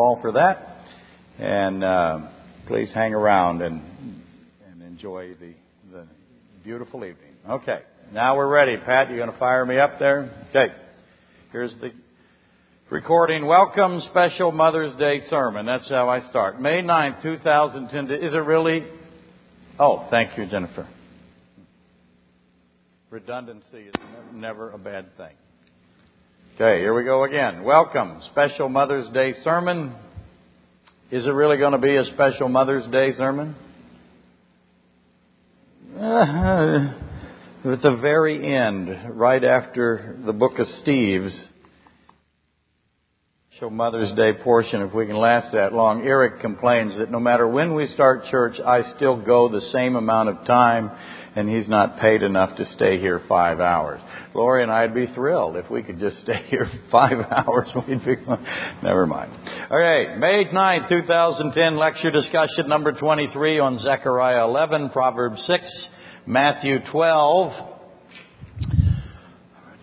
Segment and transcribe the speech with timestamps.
[0.00, 0.78] all for that.
[1.38, 2.28] And uh,
[2.66, 3.82] please hang around and,
[4.70, 5.54] and enjoy the,
[5.92, 6.06] the
[6.64, 7.34] beautiful evening.
[7.48, 7.80] Okay,
[8.12, 8.76] now we're ready.
[8.76, 10.30] Pat, you're going to fire me up there?
[10.50, 10.74] Okay,
[11.52, 11.90] here's the
[12.90, 13.46] recording.
[13.46, 15.66] Welcome, special Mother's Day sermon.
[15.66, 16.60] That's how I start.
[16.60, 18.10] May 9th, 2010.
[18.10, 18.84] Is it really?
[19.78, 20.86] Oh, thank you, Jennifer.
[23.10, 23.94] Redundancy is
[24.32, 25.34] never a bad thing.
[26.60, 27.62] Okay, here we go again.
[27.62, 29.94] Welcome, special Mother's Day sermon.
[31.10, 33.56] Is it really going to be a special Mother's Day sermon?
[35.96, 36.92] Uh,
[37.64, 41.32] at the very end, right after the book of Steve's,
[43.52, 47.48] special Mother's Day portion, if we can last that long, Eric complains that no matter
[47.48, 50.90] when we start church, I still go the same amount of time
[51.36, 54.00] and he's not paid enough to stay here five hours.
[54.34, 57.68] Lori and I'd be thrilled if we could just stay here five hours.
[57.88, 58.16] We'd be,
[58.82, 59.32] never mind.
[59.70, 65.64] Okay, May 9, 2010, lecture discussion number 23 on Zechariah 11, Proverbs 6,
[66.26, 67.52] Matthew 12,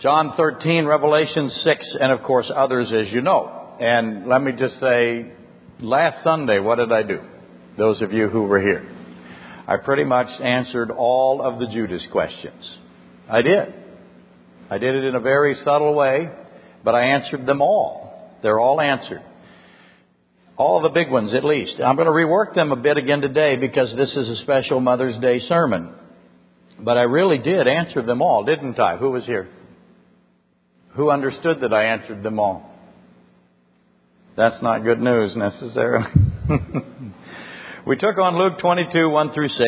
[0.02, 3.76] John 13, Revelation 6, and of course others as you know.
[3.80, 5.32] And let me just say,
[5.80, 7.22] last Sunday, what did I do?
[7.78, 8.97] Those of you who were here.
[9.68, 12.64] I pretty much answered all of the Judas questions.
[13.30, 13.74] I did.
[14.70, 16.30] I did it in a very subtle way,
[16.84, 18.38] but I answered them all.
[18.42, 19.22] They're all answered.
[20.56, 21.74] All the big ones, at least.
[21.84, 25.20] I'm going to rework them a bit again today because this is a special Mother's
[25.22, 25.94] Day sermon.
[26.80, 28.98] But I really did answer them all, didn't I?
[28.98, 29.50] Who was here?
[30.96, 32.72] Who understood that I answered them all?
[34.36, 36.08] That's not good news necessarily.
[37.88, 39.62] We took on Luke 22, 1 through 6,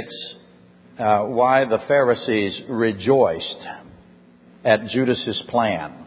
[0.99, 3.65] uh, why the Pharisees rejoiced
[4.65, 6.05] at Judas's plan.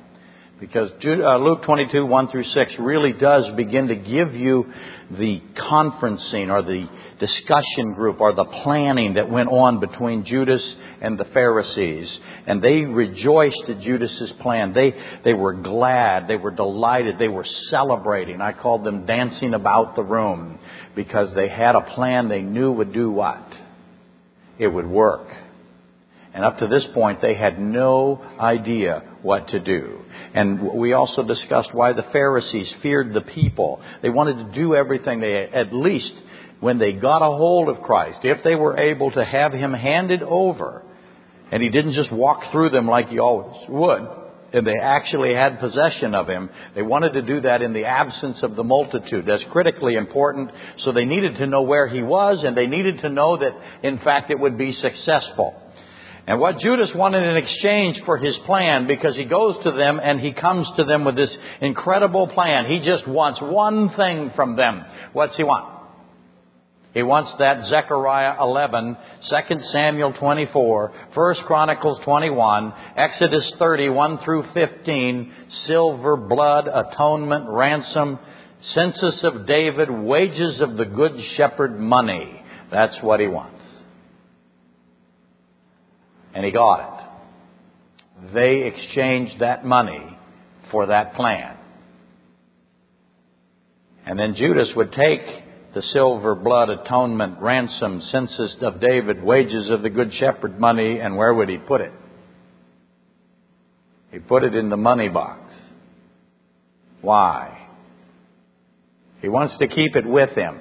[0.60, 4.66] Because uh, Luke 22, 1 through 6 really does begin to give you
[5.10, 6.86] the conferencing or the
[7.18, 10.62] discussion group or the planning that went on between Judas
[11.00, 12.08] and the Pharisees.
[12.46, 14.74] And they rejoiced at Judas's plan.
[14.74, 14.92] They,
[15.24, 16.28] they were glad.
[16.28, 17.18] They were delighted.
[17.18, 18.42] They were celebrating.
[18.42, 20.58] I called them dancing about the room
[20.94, 23.46] because they had a plan they knew would do what?
[24.58, 25.28] It would work.
[26.34, 30.00] And up to this point, they had no idea what to do.
[30.34, 33.80] And we also discussed why the Pharisees feared the people.
[34.00, 36.12] They wanted to do everything they, at least
[36.60, 40.22] when they got a hold of Christ, if they were able to have Him handed
[40.22, 40.82] over,
[41.50, 44.08] and He didn't just walk through them like He always would,
[44.52, 46.50] and they actually had possession of him.
[46.74, 49.24] They wanted to do that in the absence of the multitude.
[49.26, 50.50] That's critically important.
[50.84, 53.52] So they needed to know where he was and they needed to know that
[53.82, 55.54] in fact it would be successful.
[56.26, 60.20] And what Judas wanted in exchange for his plan, because he goes to them and
[60.20, 61.30] he comes to them with this
[61.60, 62.66] incredible plan.
[62.66, 64.84] He just wants one thing from them.
[65.12, 65.71] What's he want?
[66.94, 68.96] He wants that Zechariah 11,
[69.30, 75.32] 2 Samuel 24, 1 Chronicles 21, Exodus 31 through 15,
[75.66, 78.18] silver, blood, atonement, ransom,
[78.74, 82.42] census of David, wages of the good shepherd, money.
[82.70, 83.62] That's what he wants.
[86.34, 88.34] And he got it.
[88.34, 90.18] They exchanged that money
[90.70, 91.56] for that plan.
[94.04, 95.41] And then Judas would take
[95.74, 101.16] the silver, blood, atonement, ransom, census of David, wages of the good shepherd money, and
[101.16, 101.92] where would he put it?
[104.10, 105.40] He put it in the money box.
[107.00, 107.68] Why?
[109.22, 110.60] He wants to keep it with him.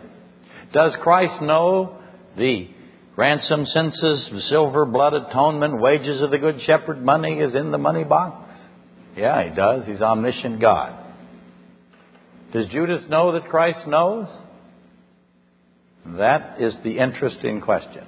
[0.73, 1.97] Does Christ know
[2.37, 2.69] the
[3.17, 8.05] ransom, census, silver, blood, atonement, wages of the good shepherd money is in the money
[8.05, 8.49] box?
[9.17, 9.83] Yeah, he does.
[9.85, 10.97] He's omniscient God.
[12.53, 14.27] Does Judas know that Christ knows?
[16.05, 18.05] That is the interesting question.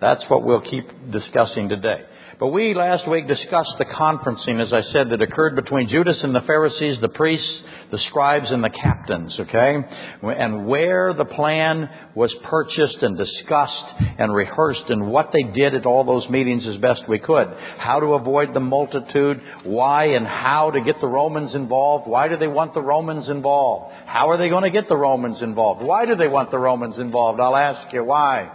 [0.00, 2.02] That's what we'll keep discussing today.
[2.38, 6.34] But we last week discussed the conferencing, as I said, that occurred between Judas and
[6.34, 9.76] the Pharisees, the priests, the scribes, and the captains, okay?
[10.22, 13.84] And where the plan was purchased and discussed
[14.18, 17.48] and rehearsed and what they did at all those meetings as best we could.
[17.78, 22.06] How to avoid the multitude, why and how to get the Romans involved.
[22.06, 23.94] Why do they want the Romans involved?
[24.04, 25.80] How are they going to get the Romans involved?
[25.80, 27.40] Why do they want the Romans involved?
[27.40, 28.52] I'll ask you why.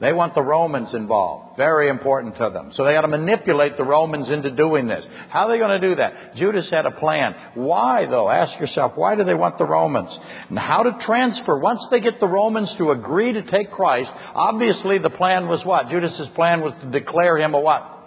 [0.00, 1.56] They want the Romans involved.
[1.56, 2.70] Very important to them.
[2.76, 5.04] So they got to manipulate the Romans into doing this.
[5.28, 6.36] How are they going to do that?
[6.36, 7.34] Judas had a plan.
[7.54, 8.30] Why though?
[8.30, 10.10] Ask yourself, why do they want the Romans?
[10.50, 11.58] And how to transfer.
[11.58, 15.90] Once they get the Romans to agree to take Christ, obviously the plan was what?
[15.90, 17.98] Judas's plan was to declare him a what?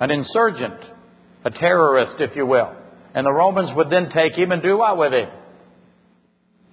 [0.00, 0.80] An insurgent.
[1.44, 2.72] A terrorist, if you will.
[3.14, 5.28] And the Romans would then take him and do what with him?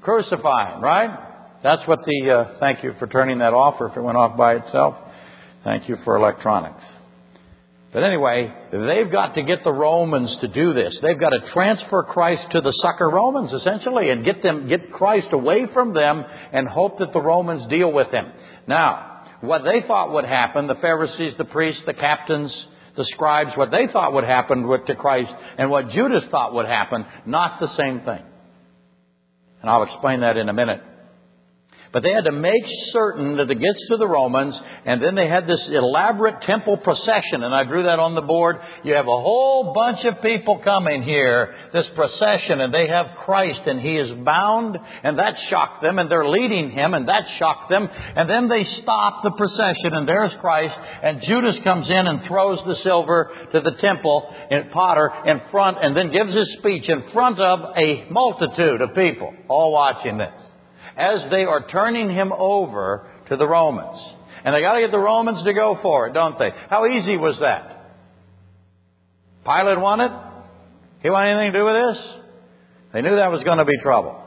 [0.02, 1.33] Crucify him, right?
[1.64, 4.38] That's what the, uh, thank you for turning that off or if it went off
[4.38, 4.96] by itself.
[5.64, 6.84] Thank you for electronics.
[7.94, 10.98] But anyway, they've got to get the Romans to do this.
[11.02, 15.28] They've got to transfer Christ to the sucker Romans, essentially, and get them, get Christ
[15.32, 18.32] away from them and hope that the Romans deal with him.
[18.68, 22.52] Now, what they thought would happen, the Pharisees, the priests, the captains,
[22.98, 27.06] the scribes, what they thought would happen to Christ and what Judas thought would happen,
[27.26, 28.24] not the same thing.
[29.62, 30.82] And I'll explain that in a minute.
[31.94, 35.28] But they had to make certain that it gets to the Romans, and then they
[35.28, 38.56] had this elaborate temple procession, and I drew that on the board.
[38.84, 43.60] You have a whole bunch of people coming here, this procession, and they have Christ,
[43.68, 47.70] and He is bound, and that shocked them, and they're leading Him, and that shocked
[47.70, 50.74] them, and then they stop the procession, and there's Christ,
[51.04, 55.78] and Judas comes in and throws the silver to the temple in Potter in front,
[55.80, 60.43] and then gives his speech in front of a multitude of people, all watching this
[60.98, 64.00] as they are turning him over to the Romans.
[64.46, 66.50] And they got to get the Romans to go for it, don't they?
[66.70, 67.74] How easy was that?
[69.46, 70.12] Pilate wanted?
[71.02, 72.24] He want anything to do with this?
[72.94, 74.22] They knew that was going to be trouble.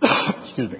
[0.02, 0.78] Excuse me.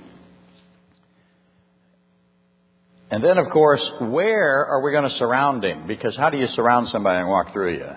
[3.11, 5.87] And then, of course, where are we going to surround him?
[5.89, 7.89] Because how do you surround somebody and walk through you?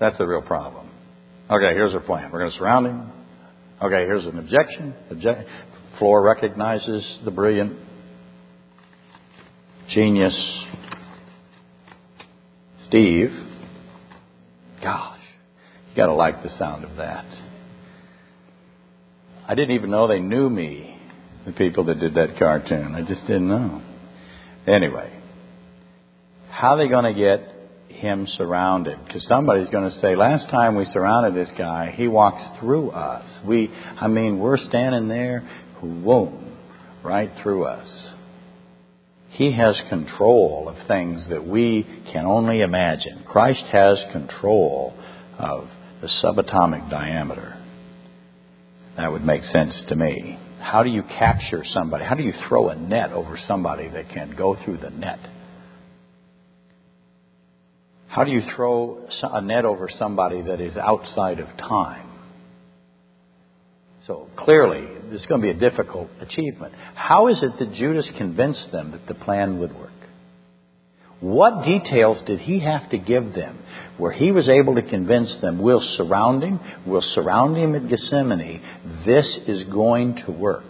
[0.00, 0.88] That's the real problem.
[1.48, 2.32] Okay, here's our plan.
[2.32, 3.12] We're going to surround him.
[3.82, 4.94] Okay, here's an objection.
[5.10, 5.48] Object-
[5.98, 7.72] Floor recognizes the brilliant
[9.88, 10.34] genius
[12.88, 13.30] Steve.
[14.82, 15.18] Gosh,
[15.90, 17.24] you gotta like the sound of that.
[19.48, 21.00] I didn't even know they knew me,
[21.46, 22.94] the people that did that cartoon.
[22.94, 23.80] I just didn't know.
[24.66, 25.12] Anyway,
[26.50, 27.55] how are they going to get
[27.88, 28.98] him surrounded.
[29.06, 33.24] Because somebody's going to say, last time we surrounded this guy, he walks through us.
[33.44, 35.48] We, I mean, we're standing there,
[35.80, 36.56] boom,
[37.02, 37.88] right through us.
[39.30, 43.24] He has control of things that we can only imagine.
[43.26, 44.94] Christ has control
[45.38, 45.68] of
[46.00, 47.62] the subatomic diameter.
[48.96, 50.38] That would make sense to me.
[50.60, 52.04] How do you capture somebody?
[52.04, 55.20] How do you throw a net over somebody that can go through the net?
[58.16, 62.08] How do you throw a net over somebody that is outside of time?
[64.06, 66.72] So clearly, this is going to be a difficult achievement.
[66.94, 69.90] How is it that Judas convinced them that the plan would work?
[71.20, 73.58] What details did he have to give them
[73.98, 78.62] where he was able to convince them, we'll surround him, we'll surround him at Gethsemane,
[79.04, 80.64] this is going to work?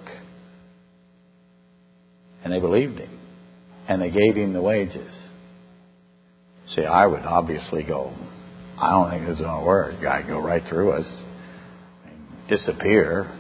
[2.43, 3.21] And they believed him.
[3.89, 5.13] And they gave him the wages.
[6.75, 8.13] See, I would obviously go,
[8.79, 10.03] I don't think this is going to work.
[10.03, 11.07] Guy go right through us,
[12.07, 13.31] and disappear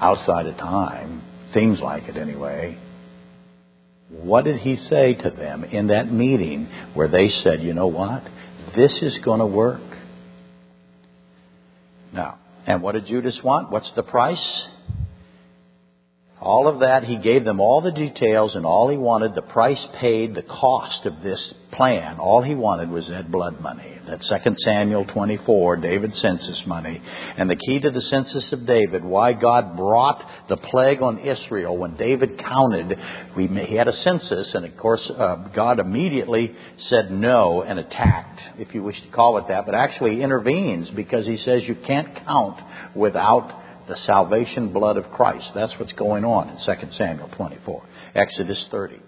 [0.00, 1.22] outside of time.
[1.54, 2.78] Seems like it anyway.
[4.10, 8.24] What did he say to them in that meeting where they said, you know what?
[8.76, 9.80] This is going to work.
[12.12, 13.70] Now, and what did Judas want?
[13.70, 14.64] What's the price?
[16.40, 19.84] All of that, he gave them all the details and all he wanted, the price
[20.00, 21.38] paid, the cost of this
[21.72, 22.18] plan.
[22.18, 23.98] All he wanted was that blood money.
[24.08, 27.00] That 2 Samuel 24, David's census money.
[27.36, 31.76] And the key to the census of David, why God brought the plague on Israel
[31.76, 32.98] when David counted,
[33.36, 36.56] he had a census and of course uh, God immediately
[36.88, 41.26] said no and attacked, if you wish to call it that, but actually intervenes because
[41.26, 42.58] he says you can't count
[42.96, 43.59] without
[43.90, 45.50] the salvation blood of Christ.
[45.54, 47.82] That's what's going on in 2 Samuel 24,
[48.14, 49.00] Exodus 30,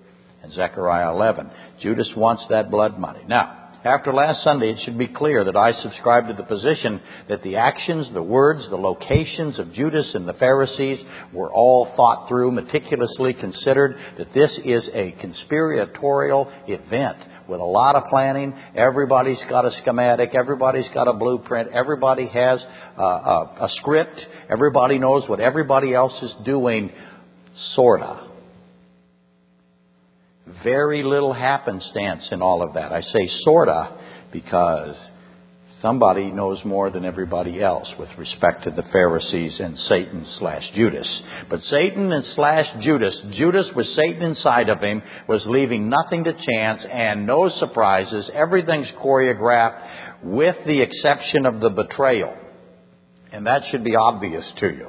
[0.42, 1.50] and Zechariah 11.
[1.80, 3.20] Judas wants that blood money.
[3.28, 7.44] Now, after last Sunday, it should be clear that I subscribe to the position that
[7.44, 10.98] the actions, the words, the locations of Judas and the Pharisees
[11.32, 17.18] were all thought through, meticulously considered, that this is a conspiratorial event
[17.52, 18.54] with a lot of planning.
[18.74, 20.34] Everybody's got a schematic.
[20.34, 21.70] Everybody's got a blueprint.
[21.70, 22.58] Everybody has
[22.96, 24.18] a, a, a script.
[24.48, 26.90] Everybody knows what everybody else is doing,
[27.74, 28.26] sorta.
[30.64, 32.90] Very little happenstance in all of that.
[32.90, 33.98] I say sorta
[34.32, 34.96] because
[35.82, 41.08] Somebody knows more than everybody else with respect to the Pharisees and Satan slash Judas.
[41.50, 46.32] But Satan and slash Judas, Judas with Satan inside of him, was leaving nothing to
[46.34, 48.30] chance and no surprises.
[48.32, 52.32] Everything's choreographed with the exception of the betrayal.
[53.32, 54.88] And that should be obvious to you.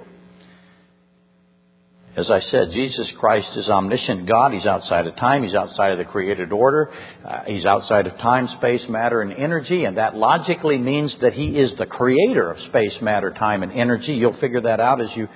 [2.16, 4.54] As I said, Jesus Christ is omniscient God.
[4.54, 5.44] He's outside of time.
[5.44, 6.92] He's outside of the created order.
[7.26, 9.86] Uh, he's outside of time, space, matter, and energy.
[9.86, 14.14] And that logically means that He is the creator of space, matter, time, and energy.
[14.14, 15.28] You'll figure that out as you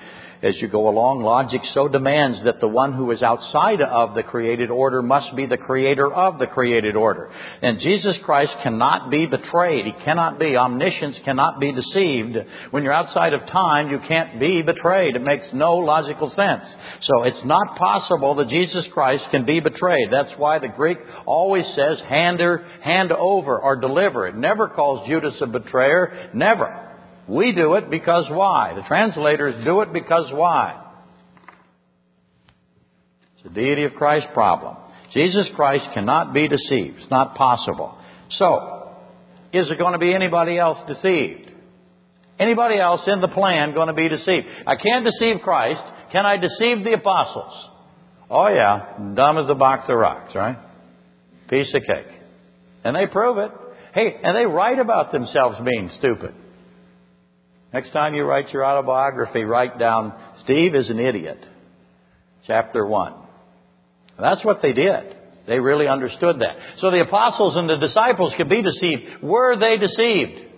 [0.41, 1.24] as you go along.
[1.24, 5.46] Logic so demands that the one who is outside of the created order must be
[5.46, 7.32] the creator of the created order.
[7.62, 9.86] And Jesus Christ cannot be betrayed.
[9.86, 10.56] He cannot be.
[10.56, 12.38] Omniscience cannot be deceived.
[12.72, 15.15] When you're outside of time, you can't be betrayed.
[15.15, 16.63] It makes no logical sense.
[17.03, 20.10] So it's not possible that Jesus Christ can be betrayed.
[20.12, 24.27] That's why the Greek always says hand, or, hand over or deliver.
[24.27, 26.29] It never calls Judas a betrayer.
[26.34, 26.87] Never.
[27.27, 28.74] We do it because why?
[28.75, 30.84] The translators do it because why?
[33.38, 34.77] It's a deity of Christ problem.
[35.13, 37.00] Jesus Christ cannot be deceived.
[37.00, 37.98] It's not possible.
[38.38, 38.93] So,
[39.51, 41.51] is there going to be anybody else deceived?
[42.39, 44.48] Anybody else in the plan going to be deceived?
[44.65, 45.81] I can't deceive Christ.
[46.12, 47.53] Can I deceive the apostles?
[48.29, 50.57] Oh yeah, dumb as a box of rocks, right?
[51.50, 52.13] Piece of cake.
[52.84, 53.51] And they prove it.
[53.93, 56.34] Hey, and they write about themselves being stupid.
[57.77, 60.12] Next time you write your autobiography, write down,
[60.43, 61.38] Steve is an idiot.
[62.48, 63.13] Chapter 1.
[64.19, 65.15] That's what they did.
[65.46, 66.55] They really understood that.
[66.79, 69.22] So the apostles and the disciples could be deceived.
[69.22, 70.55] Were they deceived?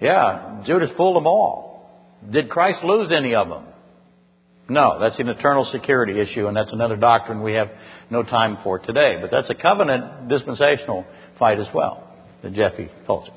[0.00, 1.90] Yeah, Judas fooled them all.
[2.30, 3.64] Did Christ lose any of them?
[4.68, 7.70] No, that's an eternal security issue, and that's another doctrine we have
[8.10, 9.16] no time for today.
[9.20, 11.04] But that's a covenant dispensational
[11.40, 12.08] fight as well
[12.44, 13.32] that Jeffy told you.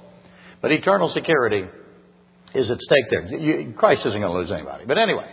[0.62, 1.64] But eternal security
[2.54, 3.26] is at stake there.
[3.28, 4.86] You, Christ isn't going to lose anybody.
[4.88, 5.32] But anyway,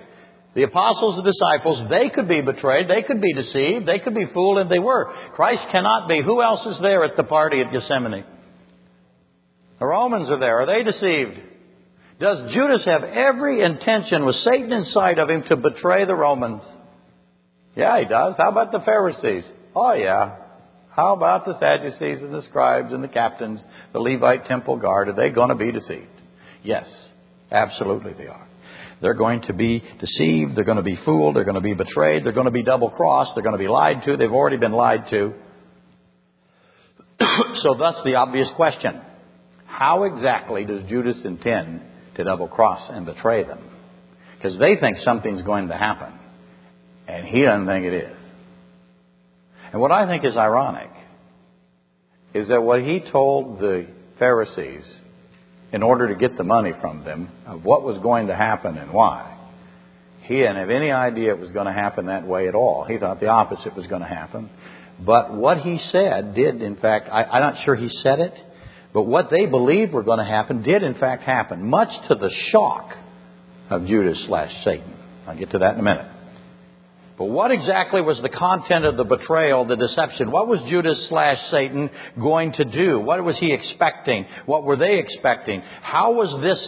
[0.55, 4.27] the apostles, the disciples, they could be betrayed, they could be deceived, they could be
[4.33, 5.13] fooled, and they were.
[5.35, 6.23] Christ cannot be.
[6.23, 8.25] Who else is there at the party at Gethsemane?
[9.79, 10.63] The Romans are there.
[10.63, 11.41] Are they deceived?
[12.19, 16.63] Does Judas have every intention with Satan inside of him to betray the Romans?
[17.77, 18.35] Yeah, he does.
[18.39, 19.45] How about the Pharisees?
[19.75, 20.37] Oh, yeah.
[20.97, 25.11] How about the Sadducees and the scribes and the captains, the Levite temple guard?
[25.11, 26.16] Are they going to be deceived?
[26.67, 26.87] Yes,
[27.51, 28.47] absolutely they are.
[29.01, 30.57] They're going to be deceived.
[30.57, 31.37] They're going to be fooled.
[31.37, 32.25] They're going to be betrayed.
[32.25, 33.33] They're going to be double crossed.
[33.35, 34.17] They're going to be lied to.
[34.17, 35.35] They've already been lied to.
[37.63, 39.01] so, thus, the obvious question
[39.67, 41.83] how exactly does Judas intend
[42.17, 43.59] to double cross and betray them?
[44.37, 46.15] Because they think something's going to happen,
[47.07, 48.17] and he doesn't think it is.
[49.73, 50.91] And what I think is ironic
[52.33, 53.87] is that what he told the
[54.19, 54.85] Pharisees
[55.73, 58.93] in order to get the money from them of what was going to happen and
[58.93, 59.33] why.
[60.23, 62.85] He didn't have any idea it was going to happen that way at all.
[62.85, 64.51] He thought the opposite was going to happen.
[65.05, 68.35] But what he said did, in fact, I, I'm not sure he said it,
[68.93, 72.31] but what they believed were going to happen did, in fact, happen, much to the
[72.51, 72.91] shock
[73.69, 74.95] of Judas slash Satan.
[75.27, 76.07] I'll get to that in a minute.
[77.19, 80.31] But what exactly was the content of the betrayal, the deception?
[80.31, 81.89] What was Judas slash Satan
[82.21, 83.01] going to do?
[83.01, 84.27] What was he expecting?
[84.45, 85.63] What were they expecting?
[85.81, 86.59] How was this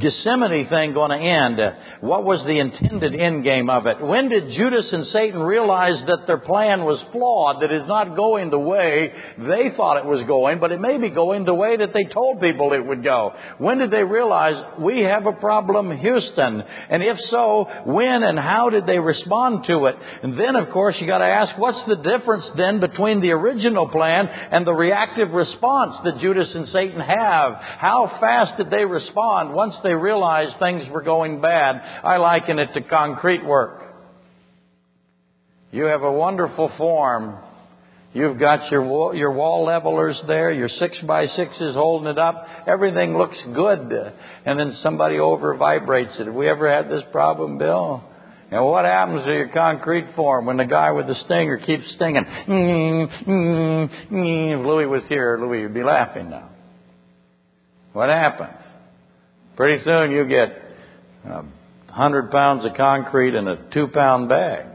[0.00, 1.60] Gethsemane thing going to end?
[2.00, 4.00] What was the intended end game of it?
[4.00, 8.50] When did Judas and Satan realize that their plan was flawed, that it's not going
[8.50, 11.92] the way they thought it was going, but it may be going the way that
[11.92, 13.34] they told people it would go?
[13.58, 16.62] When did they realize we have a problem, Houston?
[16.90, 19.96] And if so, when and how did they respond to it?
[20.22, 23.88] And then, of course, you got to ask, what's the difference then between the original
[23.88, 27.54] plan and the reactive response that Judas and Satan have?
[27.54, 31.76] How fast did they respond once they realized things were going bad.
[32.04, 33.82] I liken it to concrete work.
[35.70, 37.38] You have a wonderful form.
[38.12, 42.46] You've got your wall, your wall levelers there, your six by sixes holding it up.
[42.68, 43.92] Everything looks good.
[44.46, 46.26] And then somebody over vibrates it.
[46.26, 48.04] Have we ever had this problem, Bill?
[48.52, 52.24] And what happens to your concrete form when the guy with the stinger keeps stinging?
[54.14, 56.50] If Louis was here, Louis would be laughing now.
[57.92, 58.63] What happens?
[59.56, 60.48] Pretty soon you get
[61.24, 61.44] a
[61.92, 64.66] hundred pounds of concrete in a two pound bag.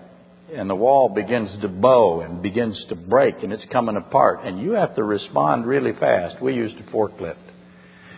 [0.55, 4.45] And the wall begins to bow and begins to break and it's coming apart.
[4.45, 6.41] And you have to respond really fast.
[6.41, 7.36] We used a forklift.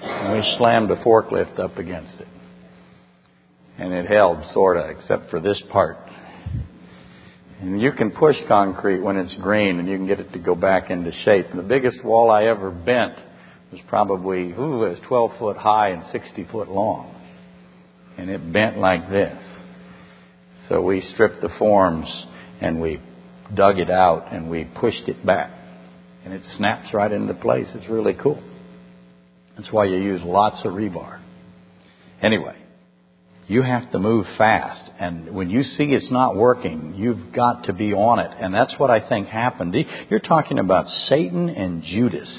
[0.01, 2.27] And we slammed the forklift up against it.
[3.77, 5.97] And it held, sorta, except for this part.
[7.59, 10.55] And you can push concrete when it's green and you can get it to go
[10.55, 11.47] back into shape.
[11.49, 13.15] And the biggest wall I ever bent
[13.71, 17.15] was probably, it was 12 foot high and 60 foot long.
[18.17, 19.37] And it bent like this.
[20.69, 22.07] So we stripped the forms
[22.59, 23.01] and we
[23.53, 25.51] dug it out and we pushed it back.
[26.23, 27.67] And it snaps right into place.
[27.73, 28.41] It's really cool.
[29.57, 31.19] That's why you use lots of rebar.
[32.21, 32.55] Anyway,
[33.51, 34.89] you have to move fast.
[34.97, 38.31] And when you see it's not working, you've got to be on it.
[38.39, 39.75] And that's what I think happened.
[40.09, 42.29] You're talking about Satan and Judas.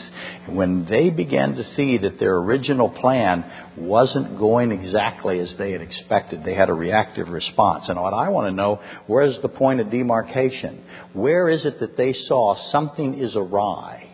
[0.48, 3.44] When they began to see that their original plan
[3.76, 7.84] wasn't going exactly as they had expected, they had a reactive response.
[7.88, 10.82] And what I want to know, where's the point of demarcation?
[11.12, 14.08] Where is it that they saw something is awry?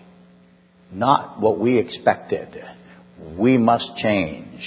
[0.90, 2.60] Not what we expected.
[3.38, 4.64] We must change.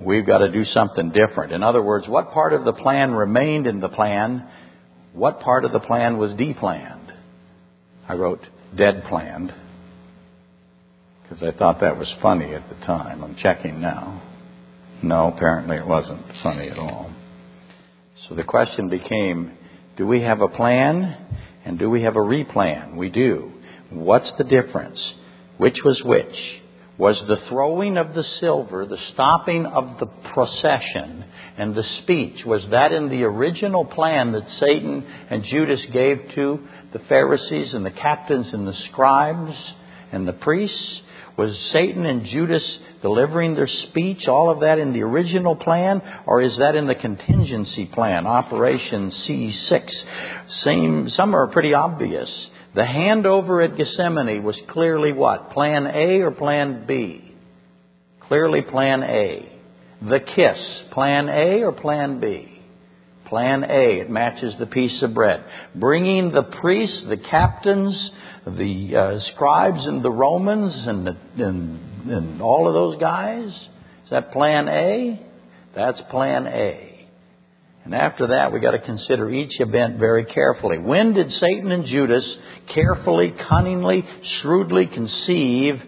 [0.00, 1.52] We've got to do something different.
[1.52, 4.46] In other words, what part of the plan remained in the plan?
[5.12, 7.12] What part of the plan was deplanned?
[8.08, 8.40] I wrote
[8.76, 9.52] dead planned
[11.22, 13.24] because I thought that was funny at the time.
[13.24, 14.22] I'm checking now.
[15.02, 17.10] No, apparently it wasn't funny at all.
[18.28, 19.52] So the question became
[19.96, 21.16] do we have a plan
[21.64, 22.96] and do we have a replan?
[22.96, 23.52] We do.
[23.90, 25.00] What's the difference?
[25.58, 26.36] Which was which?
[26.98, 31.24] Was the throwing of the silver, the stopping of the procession,
[31.58, 32.44] and the speech.
[32.46, 36.60] Was that in the original plan that Satan and Judas gave to
[36.92, 39.56] the Pharisees and the captains and the scribes
[40.12, 41.00] and the priests?
[41.36, 42.64] Was Satan and Judas
[43.02, 46.94] delivering their speech, all of that in the original plan, or is that in the
[46.94, 49.90] contingency plan, Operation C6?
[50.64, 52.30] Same, some are pretty obvious.
[52.76, 55.52] The handover at Gethsemane was clearly what?
[55.52, 57.34] Plan A or Plan B?
[58.28, 59.50] Clearly Plan A.
[60.02, 60.58] The kiss,
[60.92, 62.52] Plan A or Plan B?
[63.28, 65.42] Plan A, it matches the piece of bread.
[65.74, 68.10] Bringing the priests, the captains,
[68.46, 73.48] the uh, scribes and the Romans and, the, and, and all of those guys?
[73.48, 75.26] Is that Plan A?
[75.74, 76.85] That's Plan A.
[77.86, 80.76] And after that, we've got to consider each event very carefully.
[80.76, 82.24] When did Satan and Judas
[82.74, 84.04] carefully, cunningly,
[84.42, 85.80] shrewdly conceive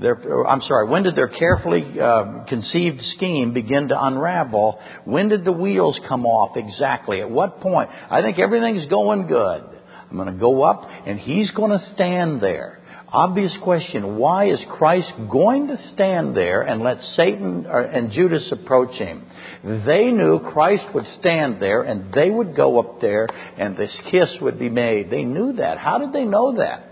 [0.00, 4.78] their, I'm sorry, when did their carefully uh, conceived scheme begin to unravel?
[5.04, 7.20] When did the wheels come off exactly?
[7.20, 7.90] At what point?
[8.08, 9.64] I think everything's going good.
[10.08, 12.79] I'm going to go up and he's going to stand there.
[13.12, 18.46] Obvious question, why is Christ going to stand there and let Satan uh, and Judas
[18.52, 19.26] approach him?
[19.64, 23.26] They knew Christ would stand there and they would go up there
[23.58, 25.10] and this kiss would be made.
[25.10, 25.78] They knew that.
[25.78, 26.84] How did they know that?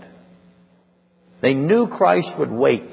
[1.41, 2.91] They knew Christ would wait.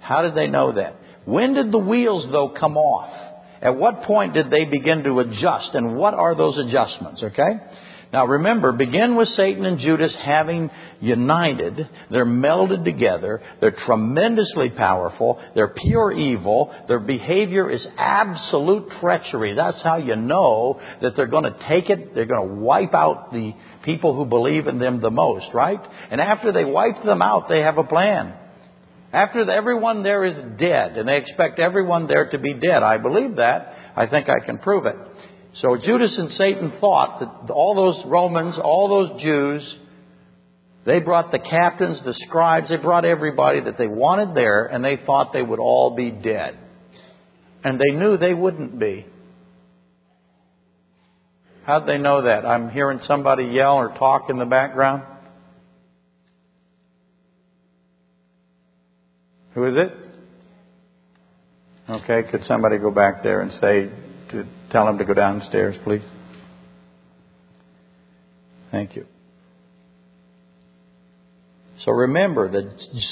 [0.00, 0.96] How did they know that?
[1.24, 3.10] When did the wheels, though, come off?
[3.62, 5.70] At what point did they begin to adjust?
[5.72, 7.22] And what are those adjustments?
[7.22, 7.60] Okay?
[8.14, 11.88] Now remember, begin with Satan and Judas having united.
[12.12, 13.42] They're melded together.
[13.60, 15.42] They're tremendously powerful.
[15.56, 16.72] They're pure evil.
[16.86, 19.56] Their behavior is absolute treachery.
[19.56, 22.14] That's how you know that they're going to take it.
[22.14, 23.52] They're going to wipe out the
[23.84, 25.80] people who believe in them the most, right?
[26.12, 28.32] And after they wipe them out, they have a plan.
[29.12, 32.84] After everyone there is dead, and they expect everyone there to be dead.
[32.84, 33.74] I believe that.
[33.96, 34.94] I think I can prove it.
[35.60, 39.74] So Judas and Satan thought that all those Romans, all those Jews,
[40.84, 44.98] they brought the captains, the scribes, they brought everybody that they wanted there, and they
[45.06, 46.58] thought they would all be dead.
[47.62, 49.06] And they knew they wouldn't be.
[51.64, 52.44] How'd they know that?
[52.44, 55.04] I'm hearing somebody yell or talk in the background.
[59.54, 59.94] Who is it?
[61.88, 63.90] Okay, could somebody go back there and say,
[64.74, 66.02] tell him to go downstairs, please?
[68.72, 69.06] Thank you.
[71.84, 72.64] So remember that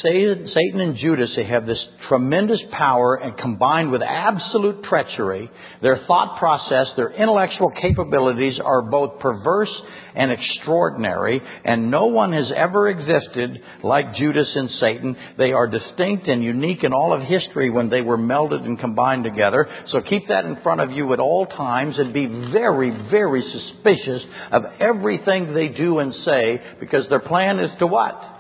[0.03, 5.51] Satan and Judas, they have this tremendous power and combined with absolute treachery,
[5.83, 9.71] their thought process, their intellectual capabilities are both perverse
[10.15, 15.17] and extraordinary, and no one has ever existed like Judas and Satan.
[15.37, 19.25] They are distinct and unique in all of history when they were melded and combined
[19.25, 19.69] together.
[19.89, 24.23] So keep that in front of you at all times and be very, very suspicious
[24.51, 28.32] of everything they do and say because their plan is to what?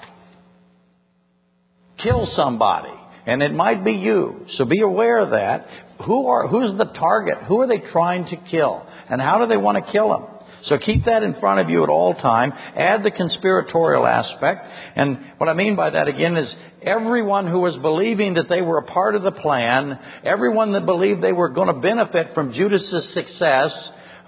[2.03, 2.93] Kill somebody.
[3.27, 4.47] And it might be you.
[4.57, 5.67] So be aware of that.
[6.07, 7.39] Who are, who's the target?
[7.47, 8.85] Who are they trying to kill?
[9.09, 10.27] And how do they want to kill them?
[10.67, 12.53] So keep that in front of you at all time.
[12.53, 14.65] Add the conspiratorial aspect.
[14.97, 16.49] And what I mean by that again is
[16.83, 21.23] everyone who was believing that they were a part of the plan, everyone that believed
[21.23, 23.73] they were going to benefit from Judas's success,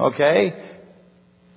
[0.01, 0.81] okay,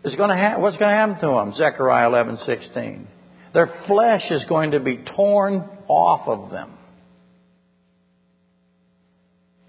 [0.03, 1.53] is going to ha- what's going to happen to them?
[1.57, 3.07] Zechariah 11:16.
[3.53, 6.71] Their flesh is going to be torn off of them.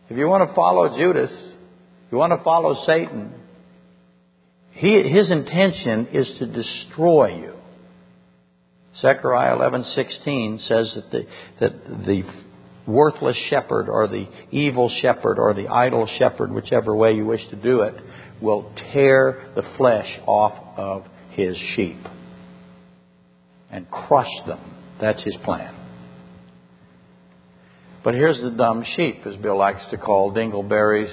[0.08, 1.30] If you want to follow Judas,
[2.10, 3.34] you want to follow Satan,
[4.72, 7.54] he, his intention is to destroy you.
[9.00, 11.26] Zechariah 11:16 says that the,
[11.60, 12.22] that the
[12.86, 17.56] worthless shepherd or the evil shepherd or the idle shepherd, whichever way you wish to
[17.56, 17.94] do it,
[18.40, 21.98] will tear the flesh off of his sheep
[23.70, 24.58] and crush them.
[25.00, 25.77] That's his plan.
[28.04, 31.12] But here's the dumb sheep, as Bill likes to call dingleberries.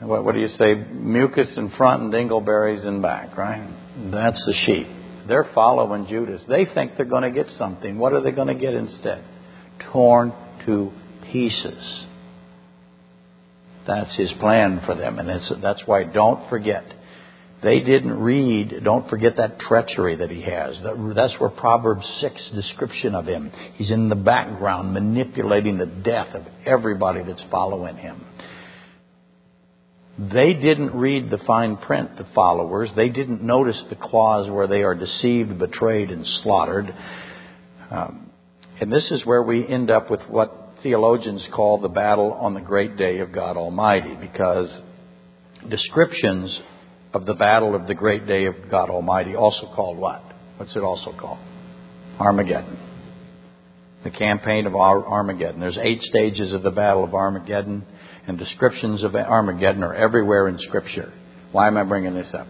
[0.00, 0.74] What, what do you say?
[0.74, 3.66] Mucus in front and dingleberries in back, right?
[4.12, 4.86] That's the sheep.
[5.26, 6.42] They're following Judas.
[6.48, 7.98] They think they're going to get something.
[7.98, 9.24] What are they going to get instead?
[9.92, 10.32] Torn
[10.66, 10.92] to
[11.32, 12.04] pieces.
[13.86, 15.18] That's his plan for them.
[15.18, 15.28] And
[15.62, 16.84] that's why don't forget.
[17.66, 20.76] They didn't read, don't forget that treachery that he has.
[21.16, 23.50] That's where Proverbs 6 description of him.
[23.74, 28.24] He's in the background manipulating the death of everybody that's following him.
[30.16, 32.88] They didn't read the fine print, the followers.
[32.94, 36.94] They didn't notice the clause where they are deceived, betrayed, and slaughtered.
[37.90, 38.30] Um,
[38.80, 42.60] and this is where we end up with what theologians call the battle on the
[42.60, 44.68] great day of God Almighty, because
[45.68, 46.56] descriptions
[47.16, 50.22] of the battle of the great day of God Almighty, also called what?
[50.58, 51.38] What's it also called?
[52.20, 52.78] Armageddon.
[54.04, 55.58] The campaign of Armageddon.
[55.58, 57.84] There's eight stages of the battle of Armageddon
[58.26, 61.12] and descriptions of Armageddon are everywhere in Scripture.
[61.52, 62.46] Why am I bringing this up?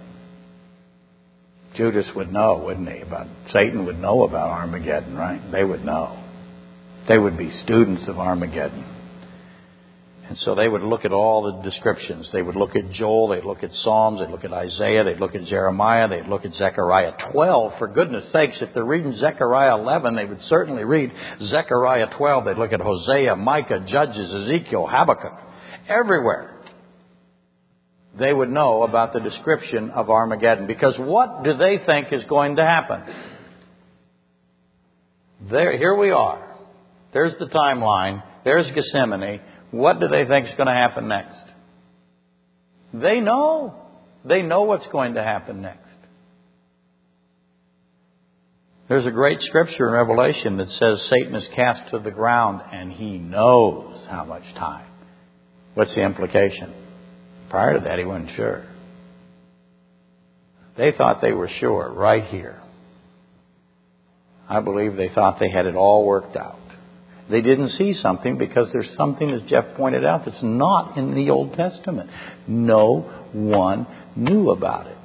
[1.76, 3.00] Judas would know, wouldn't he?
[3.00, 5.40] About Satan would know about Armageddon, right?
[5.52, 6.22] They would know.
[7.08, 8.95] They would be students of Armageddon.
[10.28, 12.28] And so they would look at all the descriptions.
[12.32, 15.34] They would look at Joel, they'd look at Psalms, they'd look at Isaiah, they'd look
[15.34, 17.72] at Jeremiah, they'd look at Zechariah 12.
[17.78, 21.12] For goodness sakes, if they're reading Zechariah 11, they would certainly read
[21.46, 22.44] Zechariah 12.
[22.44, 25.46] They'd look at Hosea, Micah, Judges, Ezekiel, Habakkuk
[25.88, 26.52] everywhere,
[28.18, 30.66] they would know about the description of Armageddon.
[30.66, 33.02] Because what do they think is going to happen?
[35.50, 36.56] There, here we are.
[37.12, 38.22] There's the timeline.
[38.44, 39.40] There's Gethsemane.
[39.70, 41.42] What do they think is going to happen next?
[42.94, 43.74] They know.
[44.24, 45.82] They know what's going to happen next.
[48.88, 52.92] There's a great scripture in Revelation that says Satan is cast to the ground and
[52.92, 54.86] he knows how much time.
[55.74, 56.72] What's the implication?
[57.50, 58.64] Prior to that, he wasn't sure.
[60.76, 62.60] They thought they were sure right here.
[64.48, 66.58] I believe they thought they had it all worked out.
[67.30, 71.30] They didn't see something because there's something, as Jeff pointed out, that's not in the
[71.30, 72.10] Old Testament.
[72.46, 74.96] No one knew about it.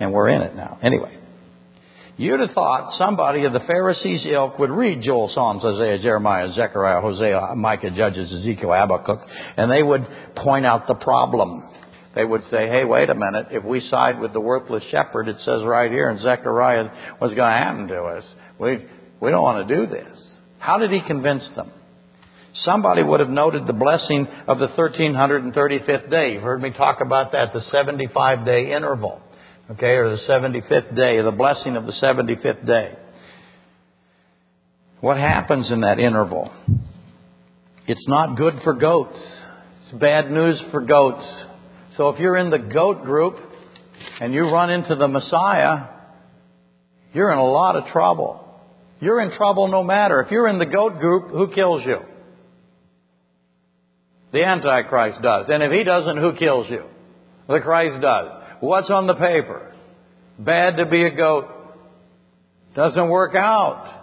[0.00, 0.78] And we're in it now.
[0.82, 1.18] Anyway.
[2.18, 7.00] You'd have thought somebody of the Pharisees' ilk would read Joel, Psalms, Isaiah, Jeremiah, Zechariah,
[7.00, 9.20] Hosea, Micah, Judges, Ezekiel, Habakkuk,
[9.56, 11.64] and they would point out the problem.
[12.14, 15.36] They would say, hey, wait a minute, if we side with the worthless shepherd, it
[15.44, 18.24] says right here in Zechariah what's going to happen to us.
[18.58, 18.86] We,
[19.22, 20.18] we don't want to do this.
[20.58, 21.70] How did he convince them?
[22.66, 26.34] Somebody would have noted the blessing of the 1335th day.
[26.34, 29.22] You've heard me talk about that, the 75 day interval
[29.72, 32.96] okay, or the 75th day, the blessing of the 75th day.
[35.00, 36.52] What happens in that interval?
[37.86, 39.18] It's not good for goats.
[39.84, 41.24] It's bad news for goats.
[41.96, 43.36] So if you're in the goat group
[44.20, 45.88] and you run into the Messiah,
[47.12, 48.51] you're in a lot of trouble.
[49.02, 50.20] You're in trouble no matter.
[50.20, 51.98] If you're in the goat group, who kills you?
[54.32, 55.46] The Antichrist does.
[55.48, 56.84] And if he doesn't, who kills you?
[57.48, 58.30] The Christ does.
[58.60, 59.74] What's on the paper?
[60.38, 61.48] Bad to be a goat.
[62.76, 64.02] Doesn't work out.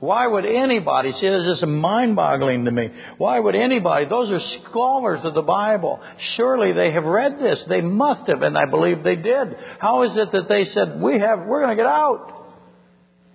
[0.00, 2.88] Why would anybody, see, this is mind boggling to me.
[3.18, 6.00] Why would anybody, those are scholars of the Bible.
[6.36, 7.60] Surely they have read this.
[7.68, 9.54] They must have, and I believe they did.
[9.78, 12.39] How is it that they said, we have, we're going to get out?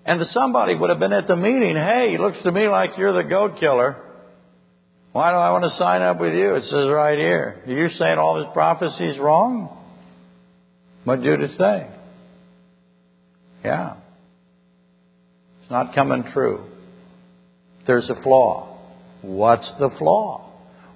[0.06, 3.28] And somebody would have been at the meeting, hey, looks to me like you're the
[3.28, 3.98] goat killer.
[5.14, 6.56] Why do I want to sign up with you?
[6.56, 7.64] It says right here.
[7.66, 9.76] Are You're saying all this prophecy is wrong?
[11.06, 11.88] What did Judas say?
[13.64, 13.96] Yeah.
[15.62, 16.66] It's not coming true.
[17.88, 18.78] There's a flaw.
[19.22, 20.52] What's the flaw?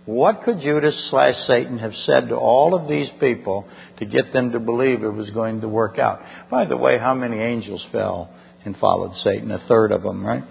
[0.06, 3.68] What could Judas slash Satan have said to all of these people
[3.98, 6.22] to get them to believe it was going to work out?
[6.52, 8.30] By the way, how many angels fell
[8.70, 9.52] and followed Satan?
[9.52, 10.44] A third of them, right?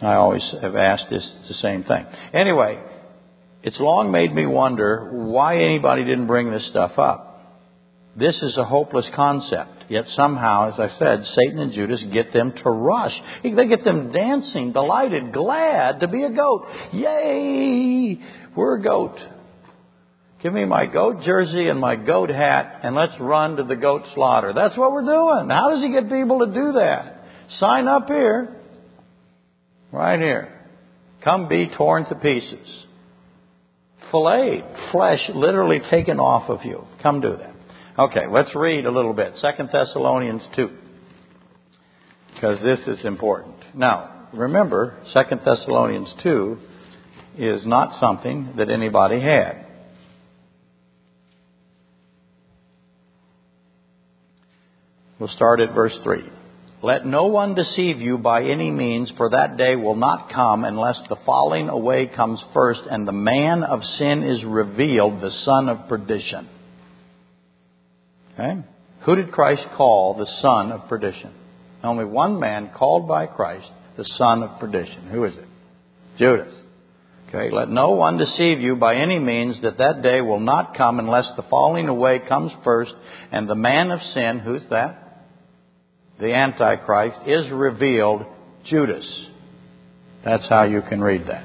[0.00, 2.04] I always have asked this the same thing.
[2.32, 2.78] Anyway,
[3.62, 7.24] it's long made me wonder why anybody didn't bring this stuff up.
[8.16, 9.84] This is a hopeless concept.
[9.88, 13.12] Yet somehow, as I said, Satan and Judas get them to rush.
[13.42, 16.66] They get them dancing, delighted, glad to be a goat.
[16.92, 18.20] Yay!
[18.54, 19.16] We're a goat.
[20.42, 24.02] Give me my goat jersey and my goat hat and let's run to the goat
[24.14, 24.52] slaughter.
[24.54, 25.48] That's what we're doing.
[25.50, 27.24] How does he get people to do that?
[27.58, 28.56] Sign up here.
[29.90, 30.54] Right here.
[31.24, 32.66] Come be torn to pieces.
[34.12, 34.64] Filleted.
[34.92, 36.86] Flesh literally taken off of you.
[37.02, 37.54] Come do that.
[37.98, 39.34] Okay, let's read a little bit.
[39.40, 40.68] Second Thessalonians 2.
[42.34, 43.56] Because this is important.
[43.74, 46.58] Now, remember, Second Thessalonians 2
[47.38, 49.66] is not something that anybody had.
[55.18, 56.30] We'll start at verse 3.
[56.80, 60.96] Let no one deceive you by any means, for that day will not come unless
[61.08, 65.88] the falling away comes first and the man of sin is revealed, the son of
[65.88, 66.48] perdition.
[68.34, 68.62] Okay?
[69.06, 71.32] Who did Christ call the son of perdition?
[71.82, 75.08] Only one man called by Christ the son of perdition.
[75.10, 75.46] Who is it?
[76.16, 76.54] Judas.
[77.28, 80.98] Okay, let no one deceive you by any means that that day will not come
[80.98, 82.92] unless the falling away comes first
[83.32, 85.07] and the man of sin, who's that?
[86.20, 88.24] The Antichrist, is revealed
[88.66, 89.06] Judas.
[90.24, 91.44] That's how you can read that.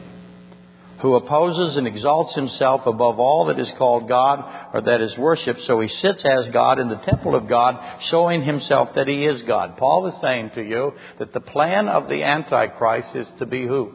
[1.01, 5.59] Who opposes and exalts himself above all that is called God or that is worshipped,
[5.67, 7.77] so he sits as God in the temple of God,
[8.09, 9.77] showing himself that he is God.
[9.77, 13.91] Paul is saying to you that the plan of the Antichrist is to be who?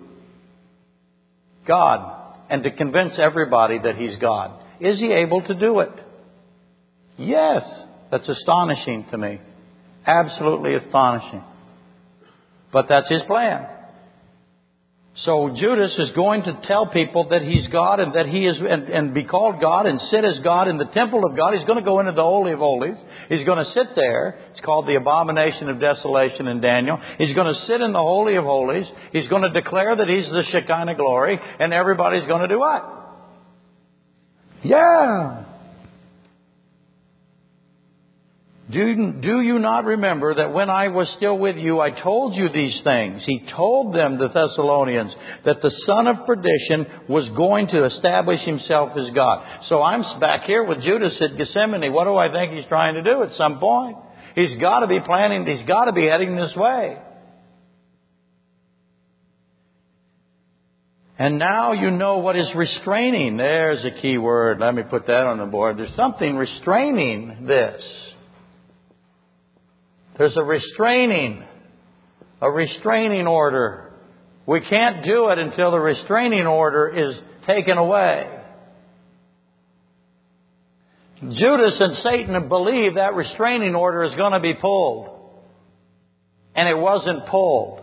[1.67, 2.15] God.
[2.51, 4.61] And to convince everybody that he's God.
[4.81, 5.93] Is he able to do it?
[7.17, 7.63] Yes.
[8.11, 9.41] That's astonishing to me.
[10.07, 11.43] Absolutely astonishing.
[12.73, 13.67] But that's his plan.
[15.25, 18.85] So Judas is going to tell people that he's God and that he is, and,
[18.85, 21.55] and, be called God and sit as God in the temple of God.
[21.55, 22.97] He's going to go into the Holy of Holies.
[23.29, 24.39] He's going to sit there.
[24.53, 27.01] It's called the abomination of desolation in Daniel.
[27.19, 28.87] He's going to sit in the Holy of Holies.
[29.13, 32.95] He's going to declare that he's the Shekinah glory and everybody's going to do what?
[34.63, 35.47] Yeah.
[38.71, 42.51] Do, do you not remember that when I was still with you, I told you
[42.53, 43.23] these things?
[43.25, 45.11] He told them, the Thessalonians,
[45.47, 49.63] that the son of perdition was going to establish himself as God.
[49.71, 51.91] So I'm back here with Judas at Gethsemane.
[51.95, 53.97] What do I think he's trying to do at some point?
[54.35, 56.99] He's got to be planning, he's got to be heading this way.
[61.19, 63.39] And now you know what is restraining.
[63.39, 64.61] There's a key word.
[64.61, 65.79] Let me put that on the board.
[65.79, 67.83] There's something restraining this.
[70.19, 71.45] There's a restraining,
[72.41, 73.93] a restraining order.
[74.47, 78.35] We can't do it until the restraining order is taken away.
[81.21, 85.09] Judas and Satan believe that restraining order is going to be pulled.
[86.55, 87.81] And it wasn't pulled.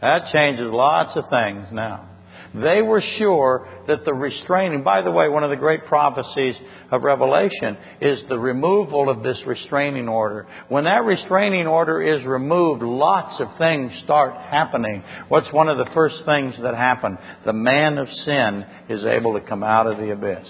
[0.00, 2.08] That changes lots of things now.
[2.54, 6.54] They were sure that the restraining, by the way, one of the great prophecies
[6.90, 10.46] of Revelation is the removal of this restraining order.
[10.68, 15.02] When that restraining order is removed, lots of things start happening.
[15.28, 17.18] What's one of the first things that happen?
[17.44, 20.46] The man of sin is able to come out of the abyss.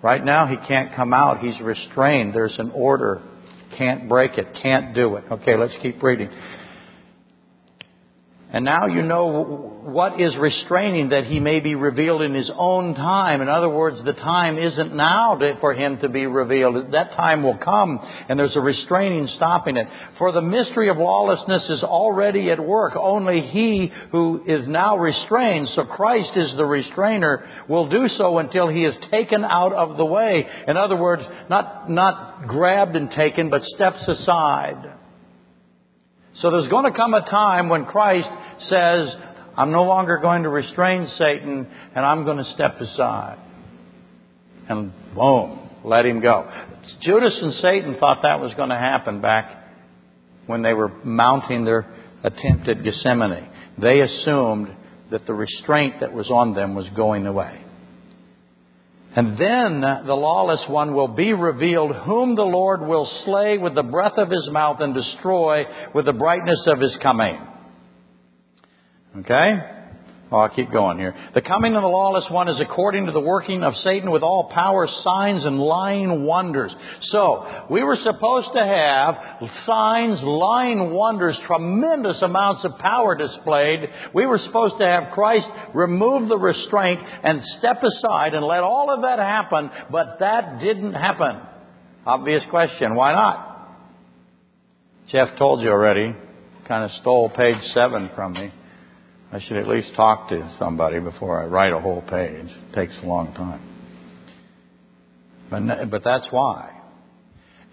[0.00, 1.40] Right now, he can't come out.
[1.40, 2.32] He's restrained.
[2.32, 3.20] There's an order.
[3.76, 4.46] Can't break it.
[4.62, 5.24] Can't do it.
[5.30, 6.30] Okay, let's keep reading.
[8.50, 12.94] And now you know what is restraining that he may be revealed in his own
[12.94, 13.42] time.
[13.42, 16.92] In other words, the time isn't now to, for him to be revealed.
[16.92, 19.86] That time will come, and there's a restraining stopping it.
[20.16, 22.94] For the mystery of lawlessness is already at work.
[22.96, 28.68] Only he who is now restrained, so Christ is the restrainer, will do so until
[28.68, 30.46] he is taken out of the way.
[30.66, 34.97] In other words, not, not grabbed and taken, but steps aside.
[36.40, 38.28] So there's going to come a time when Christ
[38.68, 39.08] says,
[39.56, 43.38] I'm no longer going to restrain Satan and I'm going to step aside.
[44.68, 46.48] And boom, let him go.
[47.02, 49.50] Judas and Satan thought that was going to happen back
[50.46, 51.86] when they were mounting their
[52.22, 53.48] attempt at Gethsemane.
[53.80, 54.68] They assumed
[55.10, 57.64] that the restraint that was on them was going away.
[59.16, 63.82] And then the lawless one will be revealed, whom the Lord will slay with the
[63.82, 67.38] breath of his mouth and destroy with the brightness of his coming.
[69.20, 69.77] Okay?
[70.30, 71.14] Oh, I'll keep going here.
[71.32, 74.50] The coming of the lawless one is according to the working of Satan with all
[74.52, 76.70] power, signs, and lying wonders.
[77.10, 79.14] So, we were supposed to have
[79.64, 83.88] signs, lying wonders, tremendous amounts of power displayed.
[84.14, 88.94] We were supposed to have Christ remove the restraint and step aside and let all
[88.94, 91.40] of that happen, but that didn't happen.
[92.04, 92.96] Obvious question.
[92.96, 93.48] Why not?
[95.10, 96.14] Jeff told you already.
[96.66, 98.52] Kind of stole page seven from me.
[99.30, 102.46] I should at least talk to somebody before I write a whole page.
[102.46, 103.60] It takes a long time.
[105.50, 106.78] But, but that's why.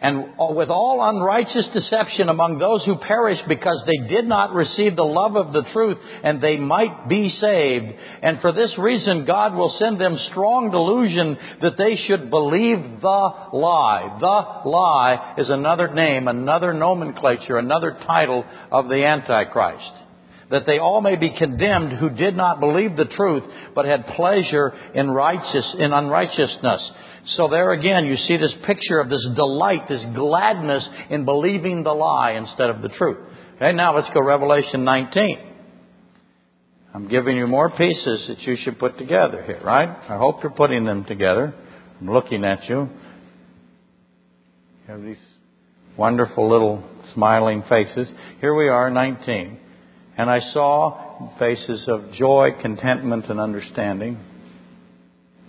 [0.01, 5.03] and with all unrighteous deception among those who perish because they did not receive the
[5.03, 7.93] love of the truth and they might be saved.
[8.21, 13.33] And for this reason, God will send them strong delusion that they should believe the
[13.53, 14.17] lie.
[14.19, 20.04] The lie is another name, another nomenclature, another title of the Antichrist.
[20.51, 24.73] That they all may be condemned who did not believe the truth, but had pleasure
[24.93, 26.91] in righteous, in unrighteousness.
[27.35, 31.93] So there again, you see this picture of this delight, this gladness in believing the
[31.93, 33.17] lie instead of the truth.
[33.55, 35.39] Okay, now let's go Revelation 19.
[36.93, 39.89] I'm giving you more pieces that you should put together here, right?
[39.89, 41.53] I hope you're putting them together.
[41.99, 42.89] I'm looking at you.
[44.87, 45.17] You have these
[45.97, 48.07] wonderful little smiling faces.
[48.39, 49.59] Here we are, 19.
[50.17, 54.19] And I saw faces of joy, contentment, and understanding.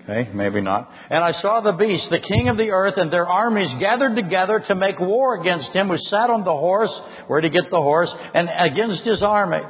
[0.02, 0.88] Okay, maybe not.
[1.11, 4.62] And I saw the beast, the king of the earth, and their armies gathered together
[4.68, 6.92] to make war against him who sat on the horse.
[7.26, 8.11] Where did he get the horse?
[8.35, 9.62] And against his army.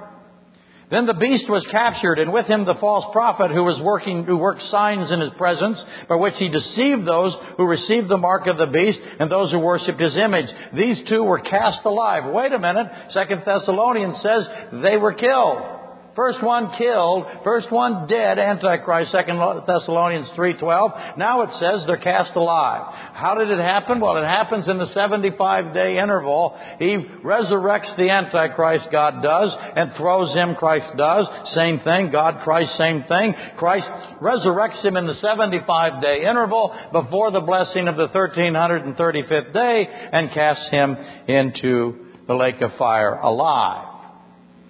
[0.88, 4.36] Then the beast was captured, and with him the false prophet who was working, who
[4.36, 8.56] worked signs in his presence, by which he deceived those who received the mark of
[8.56, 10.46] the beast and those who worshipped his image.
[10.74, 12.32] These two were cast alive.
[12.32, 12.86] Wait a minute.
[13.12, 14.46] Second Thessalonians says
[14.84, 15.75] they were killed.
[16.16, 21.18] First one killed, first one dead, Antichrist, Second Thessalonians 3.12.
[21.18, 22.94] Now it says they're cast alive.
[23.12, 24.00] How did it happen?
[24.00, 26.58] Well, it happens in the 75 day interval.
[26.78, 31.26] He resurrects the Antichrist, God does, and throws him, Christ does.
[31.54, 33.34] Same thing, God, Christ, same thing.
[33.58, 33.86] Christ
[34.22, 40.32] resurrects him in the 75 day interval before the blessing of the 1335th day and
[40.32, 40.96] casts him
[41.28, 43.86] into the lake of fire alive.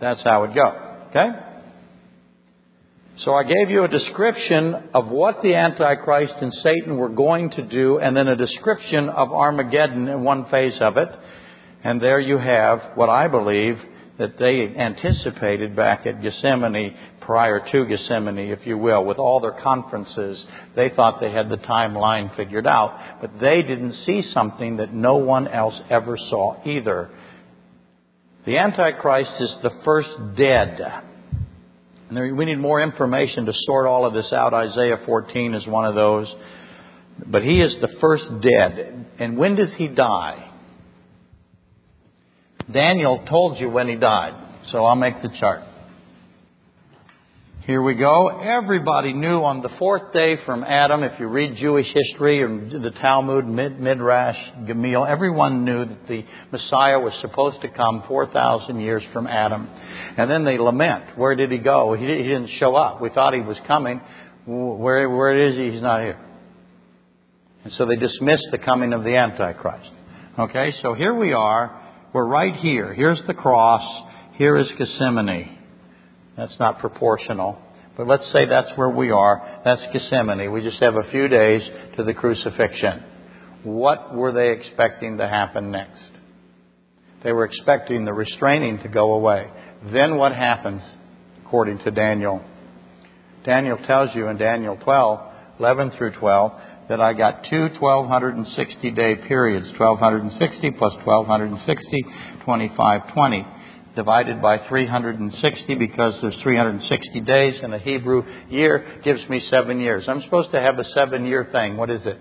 [0.00, 0.85] That's how it goes.
[1.16, 1.38] Okay?
[3.24, 7.62] So I gave you a description of what the Antichrist and Satan were going to
[7.62, 11.08] do, and then a description of Armageddon in one phase of it.
[11.82, 13.78] And there you have what I believe
[14.18, 19.62] that they anticipated back at Gethsemane, prior to Gethsemane, if you will, with all their
[19.62, 20.44] conferences.
[20.74, 25.16] They thought they had the timeline figured out, but they didn't see something that no
[25.16, 27.10] one else ever saw either.
[28.44, 30.80] The Antichrist is the first dead.
[32.08, 34.54] And we need more information to sort all of this out.
[34.54, 36.32] Isaiah 14 is one of those.
[37.26, 39.06] But he is the first dead.
[39.18, 40.52] And when does he die?
[42.70, 44.34] Daniel told you when he died.
[44.70, 45.62] So I'll make the chart.
[47.66, 48.28] Here we go.
[48.28, 52.92] Everybody knew on the fourth day from Adam, if you read Jewish history or the
[53.02, 54.36] Talmud, Mid, Midrash,
[54.68, 59.68] Gamil, everyone knew that the Messiah was supposed to come 4,000 years from Adam.
[60.16, 61.18] And then they lament.
[61.18, 61.94] Where did he go?
[61.94, 63.02] He, he didn't show up.
[63.02, 64.00] We thought he was coming.
[64.46, 65.72] Where, where is he?
[65.72, 66.24] He's not here.
[67.64, 69.90] And so they dismissed the coming of the Antichrist.
[70.38, 71.82] Okay, so here we are.
[72.12, 72.94] We're right here.
[72.94, 73.82] Here's the cross.
[74.34, 75.55] Here is Gethsemane.
[76.36, 77.58] That's not proportional.
[77.96, 79.60] But let's say that's where we are.
[79.64, 80.52] That's Gethsemane.
[80.52, 81.62] We just have a few days
[81.96, 83.02] to the crucifixion.
[83.62, 86.02] What were they expecting to happen next?
[87.24, 89.50] They were expecting the restraining to go away.
[89.92, 90.82] Then what happens,
[91.44, 92.42] according to Daniel?
[93.44, 95.20] Daniel tells you in Daniel 12,
[95.58, 96.52] 11 through 12,
[96.88, 102.02] that I got two 1260 day periods 1260 plus 1260,
[102.44, 103.55] 2520
[103.96, 110.04] divided by 360 because there's 360 days in a Hebrew year gives me seven years.
[110.06, 111.76] I'm supposed to have a seven year thing.
[111.76, 112.18] What is it?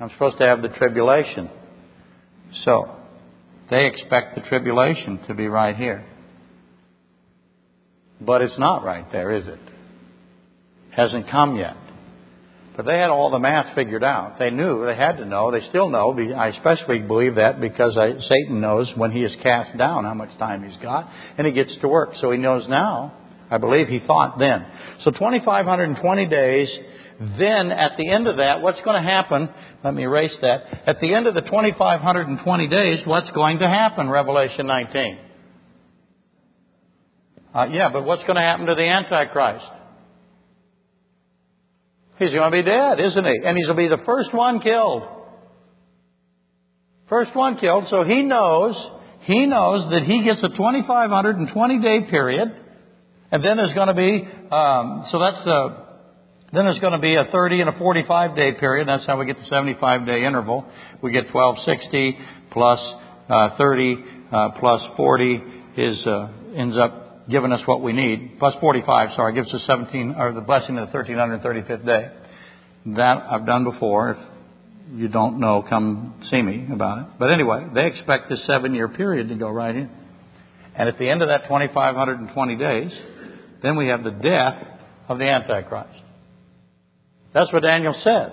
[0.00, 1.48] I'm supposed to have the tribulation.
[2.64, 2.96] So,
[3.70, 6.04] they expect the tribulation to be right here.
[8.20, 9.60] But it's not right there, is it?
[10.90, 11.76] Hasn't come yet.
[12.76, 14.38] But they had all the math figured out.
[14.38, 16.18] They knew, they had to know, they still know.
[16.36, 20.36] I especially believe that because I, Satan knows when he is cast down how much
[20.38, 22.14] time he's got, and he gets to work.
[22.20, 23.12] So he knows now.
[23.50, 24.64] I believe he thought then.
[25.04, 26.68] So 2,520 days.
[27.38, 29.50] Then at the end of that, what's going to happen?
[29.84, 30.88] Let me erase that.
[30.88, 34.08] At the end of the 2,520 days, what's going to happen?
[34.08, 35.18] Revelation 19.
[37.54, 39.66] Uh, yeah, but what's going to happen to the Antichrist?
[42.22, 43.40] He's going to be dead, isn't he?
[43.44, 45.02] And he's going to be the first one killed.
[47.08, 47.86] First one killed.
[47.90, 48.76] So he knows,
[49.22, 52.48] he knows that he gets a 2,520 day period.
[53.32, 55.76] And then there's going to be, um, so that's the,
[56.52, 58.86] then there's going to be a 30 and a 45 day period.
[58.86, 60.64] That's how we get the 75 day interval.
[61.02, 62.18] We get 1260
[62.52, 62.78] plus,
[63.28, 63.96] uh, 30
[64.30, 65.42] uh, plus 40
[65.76, 68.38] is uh, ends up given us what we need.
[68.38, 72.10] Plus 45, sorry, gives us 17, or the blessing of the 1335th day.
[72.86, 74.10] That I've done before.
[74.10, 74.18] If
[74.98, 77.04] you don't know, come see me about it.
[77.18, 79.90] But anyway, they expect this seven year period to go right in.
[80.74, 82.90] And at the end of that 2,520 days,
[83.62, 84.66] then we have the death
[85.08, 86.00] of the Antichrist.
[87.34, 88.32] That's what Daniel says.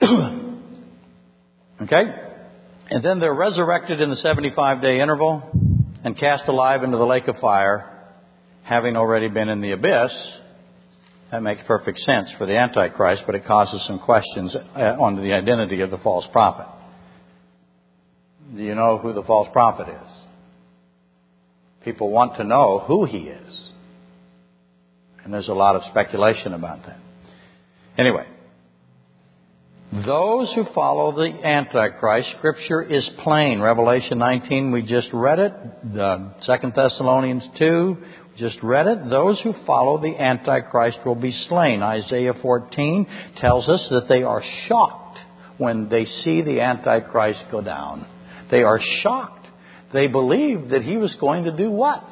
[1.82, 2.21] okay?
[2.92, 5.42] And then they're resurrected in the 75 day interval
[6.04, 7.88] and cast alive into the lake of fire,
[8.64, 10.12] having already been in the abyss.
[11.30, 15.32] That makes perfect sense for the Antichrist, but it causes some questions uh, on the
[15.32, 16.66] identity of the false prophet.
[18.54, 20.12] Do you know who the false prophet is?
[21.86, 23.70] People want to know who he is.
[25.24, 26.98] And there's a lot of speculation about that.
[27.96, 28.26] Anyway,
[29.92, 33.60] those who follow the Antichrist, Scripture is plain.
[33.60, 35.52] Revelation 19, we just read it.
[35.92, 37.98] The 2 Thessalonians 2,
[38.38, 39.10] just read it.
[39.10, 41.82] Those who follow the Antichrist will be slain.
[41.82, 43.06] Isaiah 14
[43.38, 45.18] tells us that they are shocked
[45.58, 48.06] when they see the Antichrist go down.
[48.50, 49.46] They are shocked.
[49.92, 52.02] They believed that he was going to do what?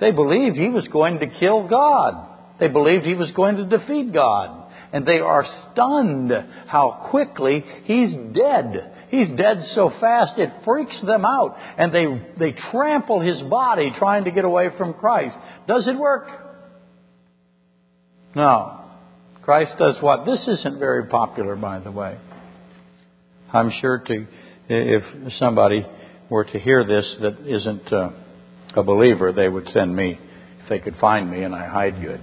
[0.00, 2.30] They believed he was going to kill God.
[2.58, 4.55] They believed he was going to defeat God
[4.92, 6.32] and they are stunned
[6.66, 8.92] how quickly he's dead.
[9.10, 12.06] He's dead so fast it freaks them out and they,
[12.38, 15.36] they trample his body trying to get away from Christ.
[15.68, 16.28] Does it work?
[18.34, 18.80] No.
[19.42, 20.26] Christ does what?
[20.26, 22.18] This isn't very popular, by the way.
[23.52, 24.26] I'm sure to,
[24.68, 25.86] if somebody
[26.28, 28.10] were to hear this that isn't uh,
[28.74, 30.18] a believer, they would send me,
[30.62, 32.20] if they could find me and I hide good.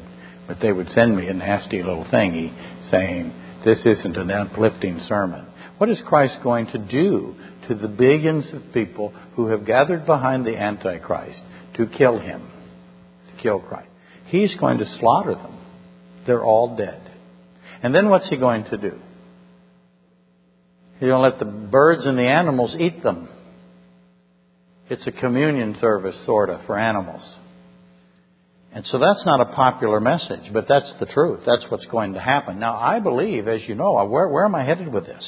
[0.48, 2.54] But they would send me a nasty little thingy
[2.91, 3.34] saying,
[3.66, 5.48] This isn't an uplifting sermon.
[5.78, 7.36] What is Christ going to do
[7.68, 11.41] to the billions of people who have gathered behind the Antichrist
[11.76, 12.48] to kill him,
[13.30, 13.89] to kill Christ?
[14.28, 15.58] He's going to slaughter them.
[16.26, 17.02] They're all dead.
[17.82, 19.00] And then what's he going to do?
[21.00, 23.28] He's going to let the birds and the animals eat them.
[24.89, 27.22] It's a communion service, sort of, for animals.
[28.76, 31.41] And so that's not a popular message, but that's the truth.
[31.45, 32.59] That's what's going to happen.
[32.59, 35.24] Now, I believe, as you know, where, where am I headed with this?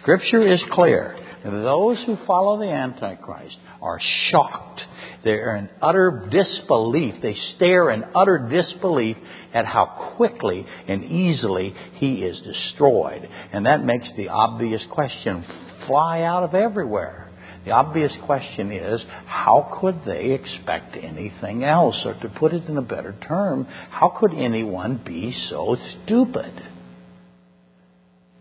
[0.00, 1.16] Scripture is clear.
[1.44, 4.00] Those who follow the Antichrist are
[4.30, 4.80] shocked.
[5.24, 7.16] They're in utter disbelief.
[7.22, 9.18] They stare in utter disbelief
[9.52, 13.28] at how quickly and easily he is destroyed.
[13.52, 15.44] And that makes the obvious question
[15.86, 17.23] fly out of everywhere.
[17.64, 21.96] The obvious question is, how could they expect anything else?
[22.04, 26.62] Or to put it in a better term, how could anyone be so stupid?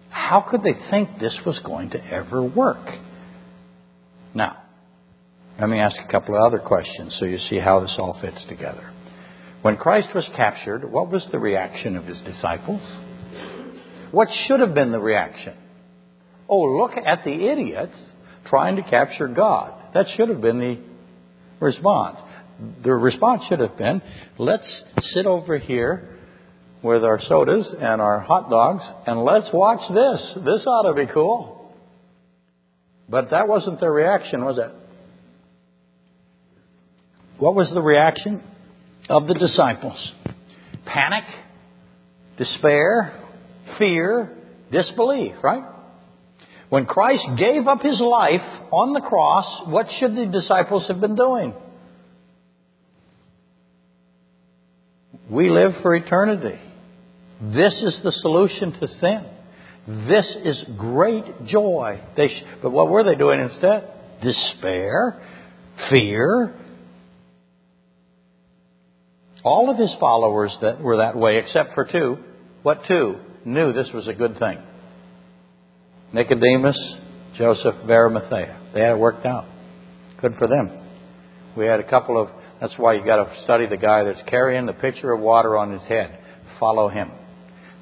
[0.09, 2.86] How could they think this was going to ever work?
[4.34, 4.57] Now,
[5.59, 8.43] let me ask a couple of other questions so you see how this all fits
[8.49, 8.91] together.
[9.61, 12.82] When Christ was captured, what was the reaction of his disciples?
[14.11, 15.53] What should have been the reaction?
[16.49, 17.95] Oh, look at the idiots
[18.50, 19.74] trying to capture God.
[19.94, 20.78] That should have been the
[21.60, 22.18] response.
[22.84, 24.02] The response should have been,
[24.38, 24.68] let's
[25.14, 26.10] sit over here
[26.82, 30.44] with our sodas and our hot dogs and let's watch this.
[30.44, 31.74] This ought to be cool.
[33.10, 34.72] But that wasn't their reaction, was it?
[37.38, 38.41] What was the reaction
[39.10, 40.12] of the disciples?
[40.86, 41.24] Panic,
[42.38, 43.20] despair,
[43.78, 44.36] fear,
[44.72, 45.64] disbelief, right?
[46.74, 51.15] When Christ gave up his life on the cross, what should the disciples have been
[51.15, 51.53] doing?
[55.30, 56.59] We live for eternity.
[57.39, 59.24] This is the solution to sin.
[60.07, 62.01] This is great joy.
[62.17, 63.88] Sh- but what were they doing instead?
[64.24, 65.21] Despair,
[65.91, 66.55] fear.
[69.43, 72.17] All of his followers that were that way, except for two.
[72.63, 73.17] What two?
[73.45, 74.57] Knew this was a good thing.
[76.14, 76.78] Nicodemus,
[77.38, 78.59] Joseph of Arimathea.
[78.74, 79.45] They had it worked out.
[80.22, 80.70] Good for them.
[81.57, 82.30] We had a couple of,
[82.61, 85.72] that's why you got to study the guy that's carrying the pitcher of water on
[85.72, 86.20] his head.
[86.59, 87.11] Follow him.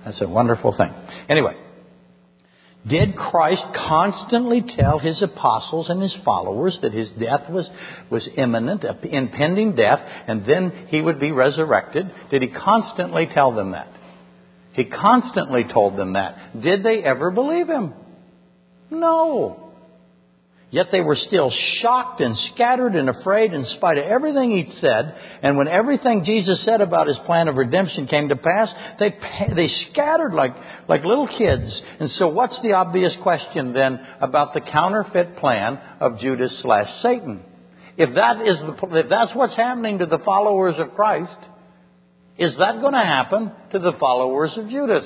[0.05, 0.93] That's a wonderful thing.
[1.29, 1.55] Anyway,
[2.87, 7.67] did Christ constantly tell his apostles and his followers that his death was,
[8.09, 12.09] was imminent, impending death, and then he would be resurrected?
[12.31, 13.89] Did he constantly tell them that?
[14.73, 16.59] He constantly told them that.
[16.61, 17.93] Did they ever believe him?
[18.91, 19.69] No.
[20.69, 25.15] Yet they were still shocked and scattered and afraid in spite of everything he said.
[25.43, 29.13] And when everything Jesus said about his plan of redemption came to pass, they,
[29.53, 30.55] they scattered like,
[30.87, 31.81] like little kids.
[31.99, 37.41] And so what's the obvious question then about the counterfeit plan of Judas slash Satan?
[37.97, 41.35] If that is the, if that's what's happening to the followers of Christ,
[42.41, 45.03] Is that going to happen to the followers of Judas?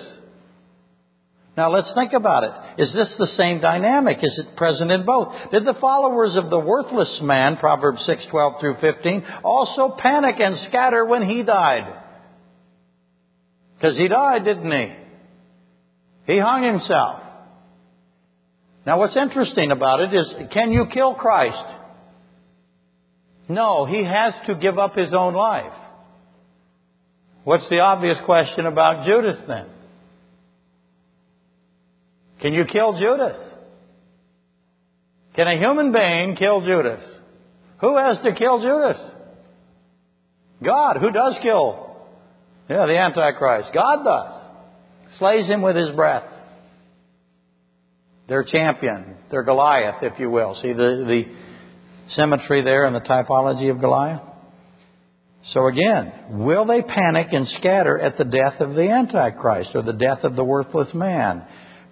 [1.57, 2.83] Now let's think about it.
[2.83, 4.17] Is this the same dynamic?
[4.21, 5.33] Is it present in both?
[5.51, 10.57] Did the followers of the worthless man, Proverbs 6, 12 through 15, also panic and
[10.67, 12.01] scatter when he died?
[13.77, 16.33] Because he died, didn't he?
[16.33, 17.21] He hung himself.
[18.85, 21.63] Now what's interesting about it is, can you kill Christ?
[23.47, 25.73] No, he has to give up his own life.
[27.43, 29.67] What's the obvious question about Judas then?
[32.45, 33.37] Can you kill Judas?
[35.35, 37.01] Can a human being kill Judas?
[37.81, 39.01] Who has to kill Judas?
[40.63, 40.97] God.
[40.97, 42.05] Who does kill?
[42.69, 43.69] Yeah, the Antichrist.
[43.73, 44.41] God does.
[45.17, 46.25] Slays him with his breath.
[48.29, 50.55] Their champion, their Goliath, if you will.
[50.61, 51.23] See the, the
[52.15, 54.21] symmetry there in the typology of Goliath?
[55.51, 59.93] So again, will they panic and scatter at the death of the Antichrist or the
[59.93, 61.41] death of the worthless man?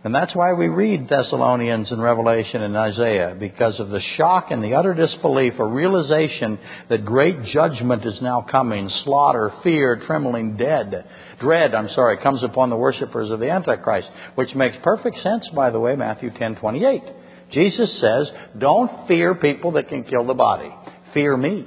[0.05, 4.61] And that's why we read Thessalonians and Revelation and Isaiah, because of the shock and
[4.61, 11.05] the utter disbelief, a realization that great judgment is now coming, slaughter, fear, trembling, dead,
[11.39, 15.69] dread, I'm sorry, comes upon the worshippers of the Antichrist, which makes perfect sense, by
[15.69, 17.03] the way, Matthew 10:28.
[17.51, 20.73] Jesus says, "Don't fear people that can kill the body.
[21.13, 21.65] Fear me.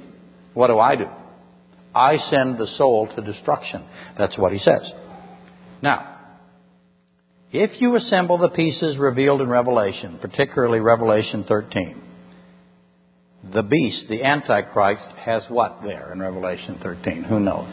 [0.53, 1.07] What do I do?
[1.95, 3.81] I send the soul to destruction."
[4.15, 4.91] That's what he says.
[5.81, 6.16] Now,
[7.51, 12.03] if you assemble the pieces revealed in Revelation, particularly Revelation 13,
[13.53, 17.23] the beast, the Antichrist, has what there in Revelation 13?
[17.23, 17.71] Who knows?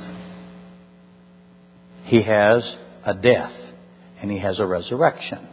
[2.04, 2.62] He has
[3.04, 3.52] a death
[4.20, 5.48] and he has a resurrection.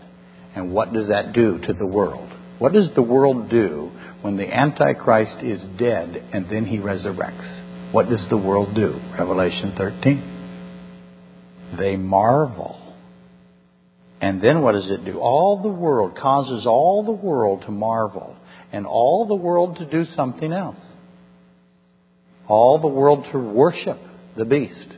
[0.55, 2.30] And what does that do to the world?
[2.59, 3.91] What does the world do
[4.22, 7.91] when the Antichrist is dead and then he resurrects?
[7.91, 9.01] What does the world do?
[9.17, 11.78] Revelation 13.
[11.80, 12.80] They marvel
[14.22, 15.19] and then what does it do?
[15.19, 18.36] All the world causes all the world to marvel
[18.72, 20.78] and all the world to do something else.
[22.47, 23.99] All the world to worship
[24.38, 24.93] the beast.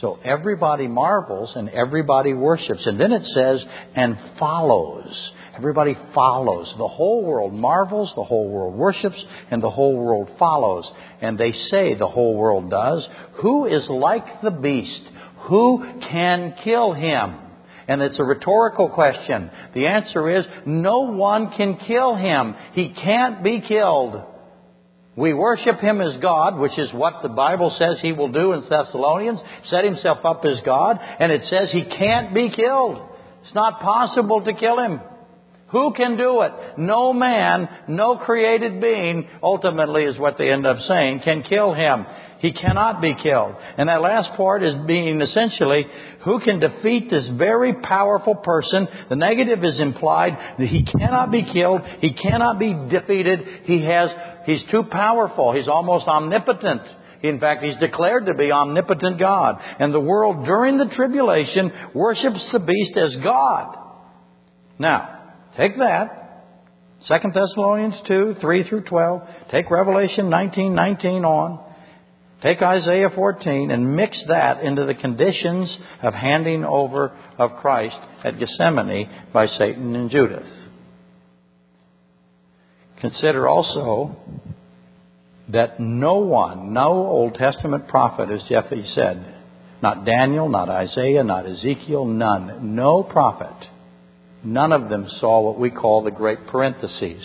[0.00, 2.80] So everybody marvels and everybody worships.
[2.86, 3.62] And then it says,
[3.94, 5.32] and follows.
[5.54, 6.72] Everybody follows.
[6.78, 10.90] The whole world marvels, the whole world worships, and the whole world follows.
[11.20, 13.06] And they say, the whole world does,
[13.42, 15.02] who is like the beast?
[15.48, 17.41] Who can kill him?
[17.92, 19.50] And it's a rhetorical question.
[19.74, 22.54] The answer is no one can kill him.
[22.72, 24.18] He can't be killed.
[25.14, 28.62] We worship him as God, which is what the Bible says he will do in
[28.66, 32.98] Thessalonians, set himself up as God, and it says he can't be killed.
[33.44, 34.98] It's not possible to kill him.
[35.68, 36.52] Who can do it?
[36.78, 42.06] No man, no created being, ultimately is what they end up saying, can kill him.
[42.42, 43.54] He cannot be killed.
[43.78, 45.86] And that last part is being essentially,
[46.24, 48.86] who can defeat this very powerful person?
[49.08, 54.10] The negative is implied that he cannot be killed, he cannot be defeated, he has,
[54.44, 56.82] he's too powerful, he's almost omnipotent.
[57.22, 59.58] In fact, he's declared to be omnipotent God.
[59.78, 63.78] And the world during the tribulation worships the beast as God.
[64.78, 65.22] Now,
[65.56, 66.18] Take that.
[67.08, 69.22] 2 Thessalonians 2, 3 through 12.
[69.50, 71.71] Take Revelation 19, 19 on.
[72.42, 75.68] Take Isaiah 14 and mix that into the conditions
[76.02, 80.48] of handing over of Christ at Gethsemane by Satan and Judas.
[83.00, 84.16] Consider also
[85.48, 89.34] that no one, no Old Testament prophet, as Jeffy said,
[89.82, 93.54] not Daniel, not Isaiah, not Ezekiel, none, no prophet
[94.44, 97.22] None of them saw what we call the great parentheses.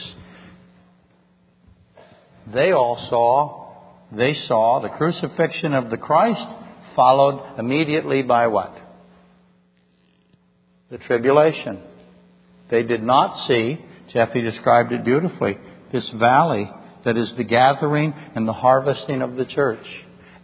[2.53, 3.66] They all saw,
[4.11, 6.45] they saw the crucifixion of the Christ
[6.95, 8.75] followed immediately by what?
[10.89, 11.81] The tribulation.
[12.71, 13.77] They did not see,
[14.13, 15.57] Jeffy described it beautifully,
[15.91, 16.69] this valley
[17.05, 19.85] that is the gathering and the harvesting of the church.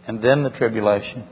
[0.06, 1.26] And then the tribulation.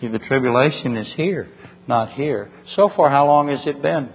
[0.00, 1.48] See, the tribulation is here
[1.88, 2.50] not here.
[2.74, 4.10] So far, how long has it been?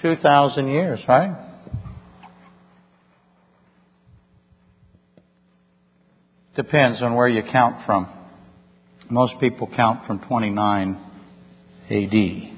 [0.00, 1.36] 2,000 years, right?
[6.54, 8.08] Depends on where you count from.
[9.08, 10.98] Most people count from 29
[11.90, 12.52] AD.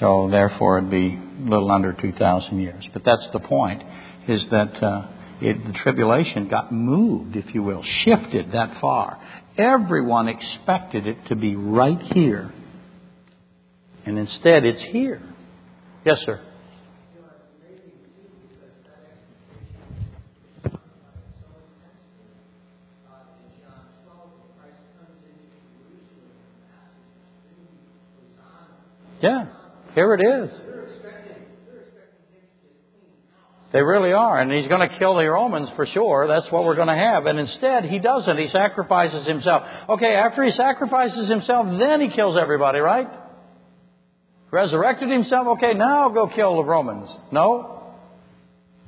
[0.00, 2.84] So therefore it'd be a little under 2,000 years.
[2.92, 3.82] But that's the point,
[4.28, 5.08] is that uh,
[5.40, 9.20] it, the tribulation got moved, if you will, shifted that far.
[9.58, 12.50] Everyone expected it to be right here.
[14.06, 15.22] And instead, it's here.
[16.04, 16.40] Yes, sir.
[29.22, 29.46] Yeah,
[29.94, 30.50] here it is.
[33.72, 34.38] They really are.
[34.38, 36.28] And he's going to kill the Romans for sure.
[36.28, 37.24] That's what we're going to have.
[37.24, 38.36] And instead, he doesn't.
[38.36, 39.62] He sacrifices himself.
[39.88, 43.08] Okay, after he sacrifices himself, then he kills everybody, right?
[44.50, 45.46] Resurrected himself.
[45.56, 47.08] Okay, now go kill the Romans.
[47.30, 47.94] No.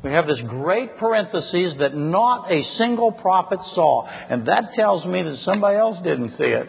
[0.03, 4.07] We have this great parenthesis that not a single prophet saw.
[4.07, 6.69] And that tells me that somebody else didn't see it.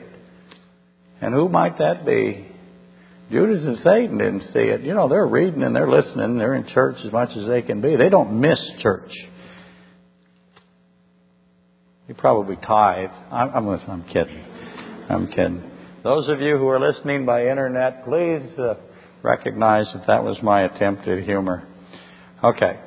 [1.20, 2.55] And who might that be?
[3.32, 4.82] Judas and Satan didn't see it.
[4.82, 6.38] You know, they're reading and they're listening.
[6.38, 7.96] They're in church as much as they can be.
[7.96, 9.12] They don't miss church.
[12.08, 13.10] You probably tithe.
[13.32, 14.46] I'm, I'm, I'm kidding.
[15.10, 15.72] I'm kidding.
[16.04, 18.76] Those of you who are listening by internet, please uh,
[19.24, 21.68] recognize that that was my attempt at humor.
[22.44, 22.80] Okay.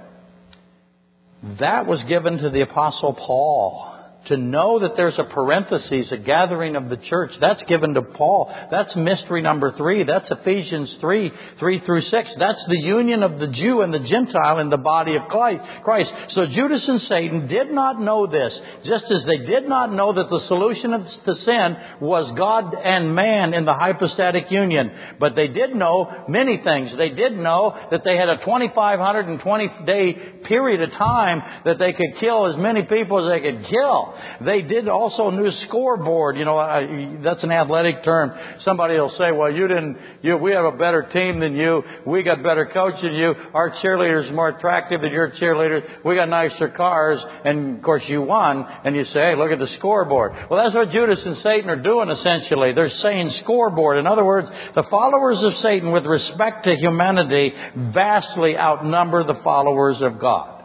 [1.59, 3.88] That was given to the Apostle Paul
[4.29, 7.33] to know that there's a parenthesis, a gathering of the church.
[7.41, 8.53] That's given to Paul.
[8.71, 10.05] That's mystery number three.
[10.05, 12.31] That's Ephesians 3, 3 through 6.
[12.39, 16.11] That's the union of the Jew and the Gentile in the body of Christ.
[16.31, 18.53] So Judas and Satan did not know this,
[18.85, 23.55] just as they did not know that the solution to sin was God and man
[23.55, 24.91] in the hypostatic union.
[25.19, 26.91] But they did know many things.
[26.97, 30.13] They did know that they had a 2,520 day
[30.47, 34.15] period of time that they could kill as many people as they could kill.
[34.45, 36.37] They did also a new scoreboard.
[36.37, 38.33] You know, I, that's an athletic term.
[38.65, 39.99] Somebody will say, "Well, you didn't.
[40.23, 41.83] You, we have a better team than you.
[42.07, 43.35] We got better coach than you.
[43.55, 46.05] Our cheerleaders more attractive than your cheerleaders.
[46.05, 49.59] We got nicer cars, and of course you won." And you say, "Hey, look at
[49.59, 52.73] the scoreboard." Well, that's what Judas and Satan are doing essentially.
[52.73, 53.99] They're saying scoreboard.
[53.99, 59.97] In other words, the followers of Satan, with respect to humanity, vastly outnumber the followers
[60.01, 60.63] of God,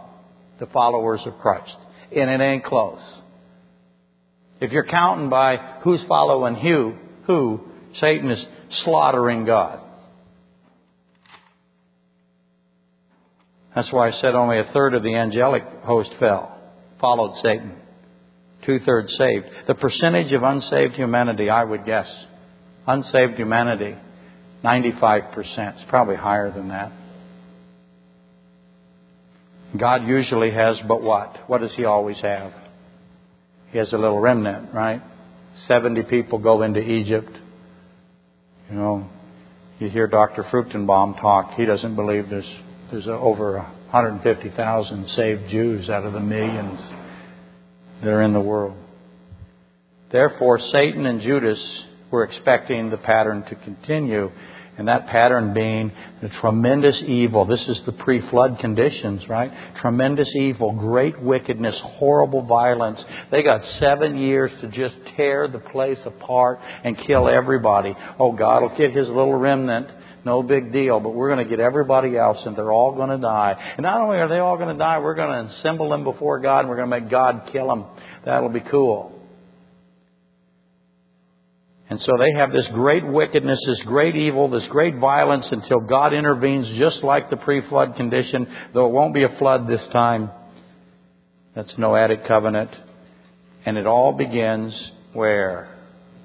[0.59, 1.75] the followers of Christ,
[2.15, 2.99] and it ain't close.
[4.63, 6.93] If you're counting by who's following who,
[7.27, 7.59] who,
[7.99, 8.39] Satan is
[8.85, 9.81] slaughtering God.
[13.75, 16.57] That's why I said only a third of the angelic host fell,
[17.01, 17.73] followed Satan.
[18.65, 19.47] Two thirds saved.
[19.67, 22.07] The percentage of unsaved humanity, I would guess,
[22.87, 23.97] unsaved humanity,
[24.63, 25.33] 95%.
[25.35, 26.93] It's probably higher than that.
[29.77, 31.49] God usually has but what?
[31.49, 32.53] What does He always have?
[33.73, 35.01] He has a little remnant, right?
[35.67, 37.31] 70 people go into Egypt.
[38.69, 39.09] You know,
[39.79, 40.43] you hear Dr.
[40.43, 41.55] Fruchtenbaum talk.
[41.57, 42.55] He doesn't believe there's,
[42.91, 46.79] there's over 150,000 saved Jews out of the millions
[48.01, 48.77] that are in the world.
[50.11, 51.59] Therefore, Satan and Judas
[52.11, 54.29] were expecting the pattern to continue
[54.77, 57.45] and that pattern being the tremendous evil.
[57.45, 59.51] This is the pre flood conditions, right?
[59.81, 62.99] Tremendous evil, great wickedness, horrible violence.
[63.31, 67.95] They got seven years to just tear the place apart and kill everybody.
[68.19, 69.87] Oh, God will get his little remnant.
[70.25, 73.17] No big deal, but we're going to get everybody else and they're all going to
[73.17, 73.73] die.
[73.75, 76.39] And not only are they all going to die, we're going to assemble them before
[76.39, 77.85] God and we're going to make God kill them.
[78.23, 79.12] That'll be cool.
[81.89, 86.13] And so they have this great wickedness, this great evil, this great violence until God
[86.13, 90.31] intervenes just like the pre-flood condition, though it won't be a flood this time.
[91.55, 92.71] That's Noahic covenant.
[93.65, 94.73] And it all begins
[95.13, 95.69] where?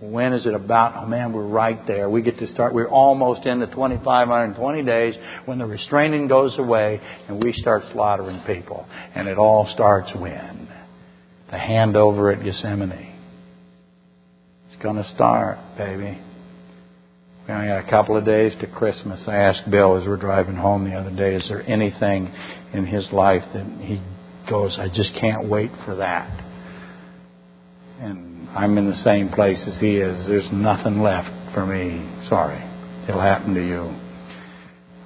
[0.01, 0.95] When is it about?
[0.97, 2.09] Oh man, we're right there.
[2.09, 2.73] We get to start.
[2.73, 8.43] We're almost in the 2,520 days when the restraining goes away and we start slaughtering
[8.47, 8.87] people.
[9.15, 10.69] And it all starts when?
[11.51, 13.18] The handover at Gethsemane
[14.83, 16.19] to start, baby.
[17.47, 19.21] We only got a couple of days to Christmas.
[19.27, 22.33] I asked Bill as we're driving home the other day, is there anything
[22.75, 24.03] in his life that he
[24.51, 26.45] goes, I just can't wait for that?
[28.01, 30.27] And I'm in the same place as he is.
[30.27, 32.29] There's nothing left for me.
[32.29, 32.63] Sorry.
[33.09, 33.95] It'll happen to you.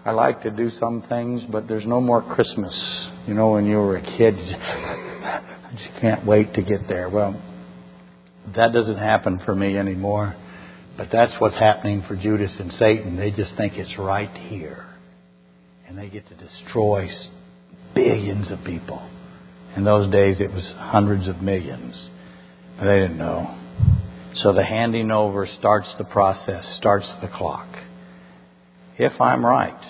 [0.05, 2.75] I like to do some things, but there's no more Christmas.
[3.29, 7.09] You know, when you were a kid, I just can't wait to get there.
[7.09, 7.41] Well,
[8.57, 10.37] that doesn't happen for me anymore.
[10.97, 13.17] But that's what's happening for Judas and Satan.
[13.17, 14.85] They just think it's right here.
[15.89, 17.09] And they get to destroy
[17.95, 19.09] billions of people.
[19.77, 21.95] In those days, it was hundreds of millions.
[22.79, 23.59] But they didn't know.
[24.43, 27.69] So the handing over starts the process, starts the clock.
[28.99, 29.81] If I'm right,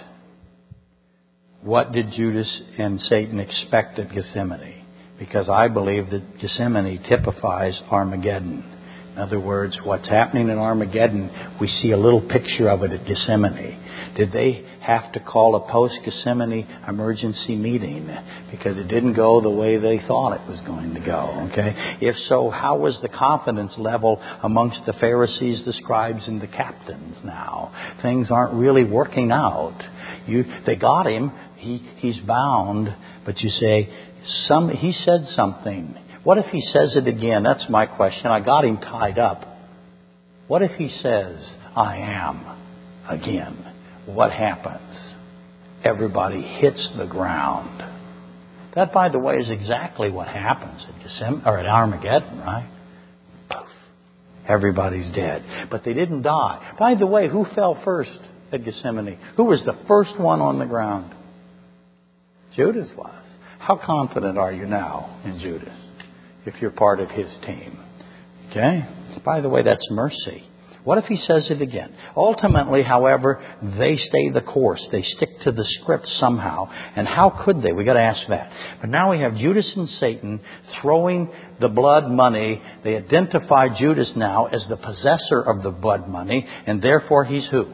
[1.63, 2.49] what did Judas
[2.79, 4.82] and Satan expect at Gethsemane?
[5.19, 8.65] Because I believe that Gethsemane typifies Armageddon.
[9.13, 13.07] In other words, what's happening in Armageddon, we see a little picture of it at
[13.07, 13.79] Gethsemane.
[14.17, 18.09] Did they have to call a post Gethsemane emergency meeting
[18.51, 21.49] because it didn't go the way they thought it was going to go?
[21.53, 21.99] Okay?
[22.01, 27.17] If so, how was the confidence level amongst the Pharisees, the scribes, and the captains
[27.23, 27.73] now?
[28.01, 29.79] Things aren't really working out.
[30.27, 31.33] You, they got him.
[31.57, 32.95] He, he's bound.
[33.25, 33.89] But you say,
[34.49, 35.97] some, he said something.
[36.25, 37.43] What if he says it again?
[37.43, 38.27] That's my question.
[38.27, 39.45] I got him tied up.
[40.47, 41.37] What if he says,
[41.75, 42.47] I am
[43.09, 43.75] again?
[44.07, 44.97] What happens?
[45.85, 47.83] Everybody hits the ground.
[48.75, 52.71] That, by the way, is exactly what happens at December or at Armageddon, right?
[53.51, 53.67] Poof.
[54.49, 55.45] Everybody's dead.
[55.71, 56.75] But they didn't die.
[56.79, 58.19] By the way, who fell first
[58.53, 59.19] at Gethsemane?
[59.37, 61.13] Who was the first one on the ground?
[62.57, 63.22] Judas was.
[63.63, 65.83] How confident are you now in Judas?
[66.47, 67.79] if you're part of his team.
[68.51, 68.87] Okay?
[69.25, 70.45] By the way, that's mercy.
[70.85, 71.95] What if he says it again?
[72.17, 73.41] Ultimately, however,
[73.79, 74.85] they stay the course.
[74.91, 76.69] They stick to the script somehow.
[76.97, 77.71] And how could they?
[77.71, 78.51] We've got to ask that.
[78.81, 80.41] But now we have Judas and Satan
[80.81, 82.61] throwing the blood money.
[82.83, 87.73] They identify Judas now as the possessor of the blood money, and therefore he's who?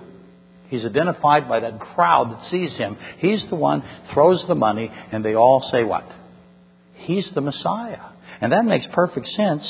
[0.69, 2.97] He's identified by that crowd that sees him.
[3.19, 6.05] He's the one throws the money, and they all say what?
[6.95, 8.01] He's the Messiah.
[8.41, 9.67] And that makes perfect sense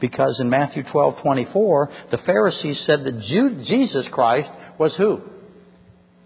[0.00, 5.20] because in Matthew 12:24, the Pharisees said that Jesus Christ was who?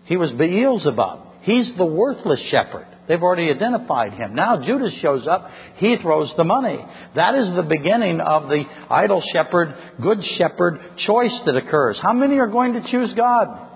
[0.05, 1.21] He was Beelzebub.
[1.43, 2.87] He's the worthless shepherd.
[3.07, 4.35] They've already identified him.
[4.35, 5.51] Now Judas shows up.
[5.77, 6.79] He throws the money.
[7.15, 11.99] That is the beginning of the idol shepherd, good shepherd choice that occurs.
[12.01, 13.74] How many are going to choose God?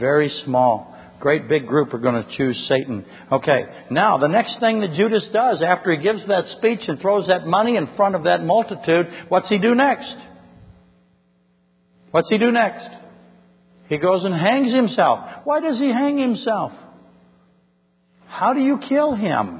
[0.00, 0.90] Very small
[1.20, 3.04] great big group are going to choose Satan.
[3.30, 7.28] Okay, now the next thing that Judas does after he gives that speech and throws
[7.28, 10.14] that money in front of that multitude, what's he do next?
[12.10, 12.88] What's he do next?
[13.88, 15.20] He goes and hangs himself.
[15.44, 16.72] Why does he hang himself?
[18.26, 19.59] How do you kill him?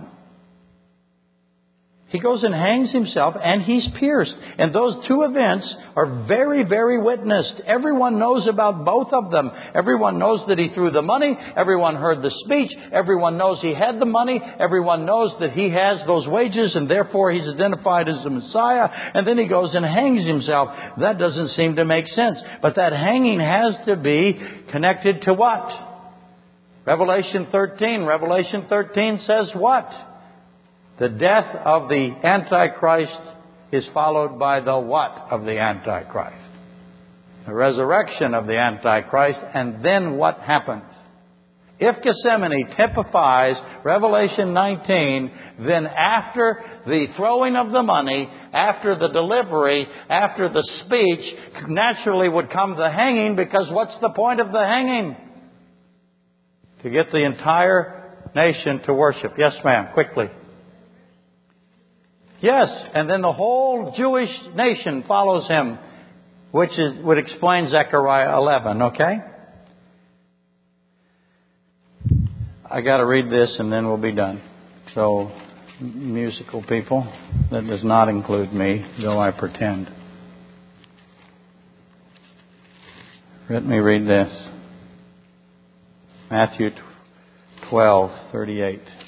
[2.11, 4.34] He goes and hangs himself and he's pierced.
[4.58, 7.61] And those two events are very, very witnessed.
[7.64, 9.52] Everyone knows about both of them.
[9.76, 11.38] Everyone knows that he threw the money.
[11.56, 12.72] Everyone heard the speech.
[12.90, 14.40] Everyone knows he had the money.
[14.58, 18.88] Everyone knows that he has those wages and therefore he's identified as the Messiah.
[19.14, 20.70] And then he goes and hangs himself.
[20.98, 22.38] That doesn't seem to make sense.
[22.61, 24.36] But that hanging has to be
[24.72, 25.70] connected to what?
[26.84, 28.02] Revelation 13.
[28.02, 29.88] Revelation 13 says what?
[31.01, 33.18] The death of the Antichrist
[33.72, 36.36] is followed by the what of the Antichrist?
[37.46, 40.82] The resurrection of the Antichrist, and then what happens?
[41.78, 49.86] If Gethsemane typifies Revelation 19, then after the throwing of the money, after the delivery,
[50.11, 51.34] after the speech,
[51.66, 55.16] naturally would come the hanging because what's the point of the hanging?
[56.82, 59.32] To get the entire nation to worship.
[59.38, 60.26] Yes, ma'am, quickly.
[62.43, 65.78] Yes, and then the whole Jewish nation follows him,
[66.53, 69.16] which is, would explain Zechariah 11, okay?
[72.70, 74.41] I got to read this and then we'll be done.
[74.95, 75.30] So,
[75.80, 77.11] musical people,
[77.51, 79.91] that does not include me, though I pretend.
[83.51, 84.32] Let me read this.
[86.30, 86.70] Matthew
[87.70, 88.99] 12:38.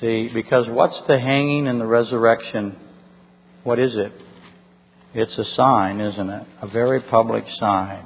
[0.00, 2.76] See, because what's the hanging and the resurrection?
[3.64, 4.12] What is it?
[5.14, 6.46] It's a sign, isn't it?
[6.60, 8.04] A very public sign.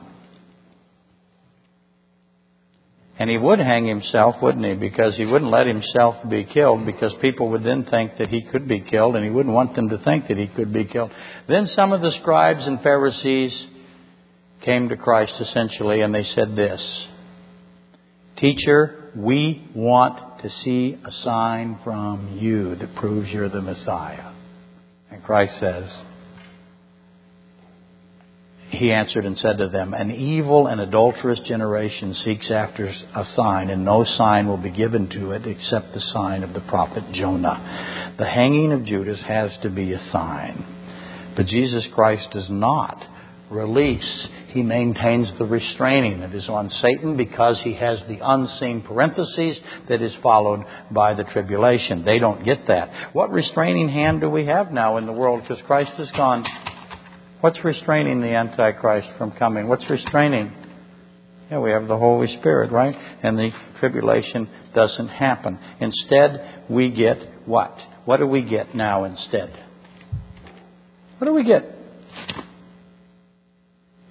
[3.18, 4.74] And he would hang himself, wouldn't he?
[4.74, 8.66] Because he wouldn't let himself be killed because people would then think that he could
[8.66, 11.10] be killed and he wouldn't want them to think that he could be killed.
[11.46, 13.52] Then some of the scribes and Pharisees
[14.64, 16.80] came to Christ essentially and they said this
[18.38, 24.32] Teacher, we want to see a sign from you that proves you're the Messiah.
[25.10, 25.84] And Christ says,
[28.70, 33.68] He answered and said to them, An evil and adulterous generation seeks after a sign,
[33.68, 38.14] and no sign will be given to it except the sign of the prophet Jonah.
[38.18, 40.64] The hanging of Judas has to be a sign.
[41.36, 43.02] But Jesus Christ does not
[43.50, 49.56] release he maintains the restraining that is on Satan because he has the unseen parentheses
[49.88, 52.04] that is followed by the tribulation.
[52.04, 53.12] They don't get that.
[53.12, 56.44] What restraining hand do we have now in the world because Christ is gone?
[57.40, 59.68] What's restraining the Antichrist from coming?
[59.68, 60.52] What's restraining?
[61.50, 62.94] Yeah, we have the Holy Spirit, right?
[63.22, 65.58] And the tribulation doesn't happen.
[65.80, 67.76] Instead, we get what?
[68.04, 69.50] What do we get now instead?
[71.18, 71.76] What do we get?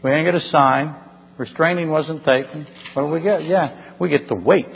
[0.04, 0.96] We ain't get a sign.
[1.38, 2.68] Restraining wasn't taken.
[2.94, 3.46] What do we get?
[3.46, 4.68] Yeah, we get to wait.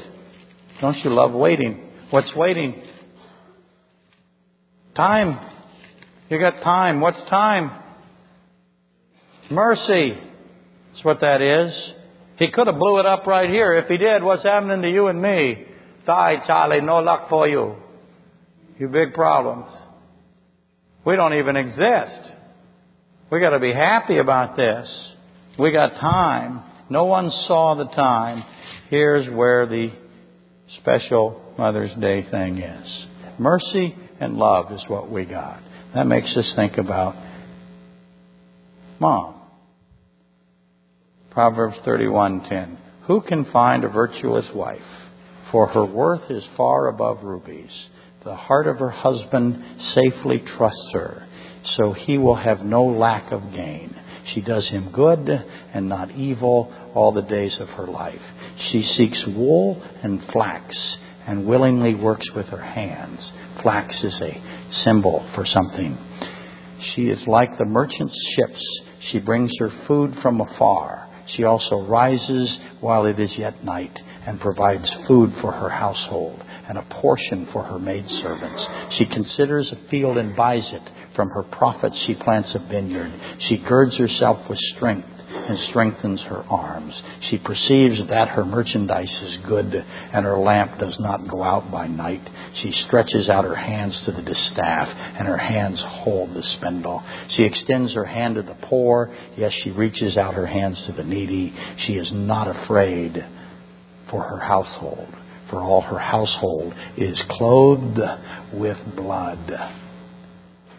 [0.82, 1.90] Don't you love waiting?
[2.10, 2.82] What's waiting?
[4.96, 5.40] Time.
[6.30, 7.02] You got time.
[7.02, 7.72] What's time?
[9.50, 10.18] Mercy.
[10.94, 11.74] That's what that is.
[12.38, 13.74] He could have blew it up right here.
[13.76, 15.66] If he did, what's happening to you and me?
[16.06, 16.82] Die, Charlie.
[16.82, 17.76] No luck for you.
[18.80, 19.72] You big problems.
[21.06, 22.32] We don't even exist.
[23.32, 24.88] We got to be happy about this.
[25.58, 26.64] We got time.
[26.90, 28.44] No one saw the time.
[28.90, 29.92] Here's where the
[30.82, 33.06] special Mother's Day thing is.
[33.38, 35.60] Mercy and love is what we got.
[35.94, 37.16] That makes us think about
[39.00, 39.36] mom.
[41.30, 42.78] Proverbs 31:10.
[43.08, 44.82] Who can find a virtuous wife?
[45.52, 47.72] For her worth is far above rubies.
[48.24, 51.28] The heart of her husband safely trusts her,
[51.76, 53.94] so he will have no lack of gain.
[54.34, 55.30] She does him good
[55.74, 58.22] and not evil all the days of her life.
[58.72, 60.76] She seeks wool and flax
[61.28, 63.20] and willingly works with her hands.
[63.62, 64.42] Flax is a
[64.84, 65.98] symbol for something.
[66.96, 68.62] She is like the merchant's ships.
[69.12, 71.08] She brings her food from afar.
[71.36, 73.98] She also rises while it is yet night
[74.28, 78.66] and provides food for her household and a portion for her maidservants.
[78.98, 80.82] She considers a field and buys it.
[81.16, 83.14] From her profits she plants a vineyard.
[83.48, 86.94] She girds herself with strength and strengthens her arms.
[87.30, 91.88] She perceives that her merchandise is good and her lamp does not go out by
[91.88, 92.28] night.
[92.62, 97.04] She stretches out her hands to the distaff and her hands hold the spindle.
[97.36, 99.16] She extends her hand to the poor.
[99.38, 101.54] Yes, she reaches out her hands to the needy.
[101.86, 103.24] She is not afraid
[104.10, 105.10] for her household,
[105.50, 108.00] for all her household is clothed
[108.54, 109.83] with blood.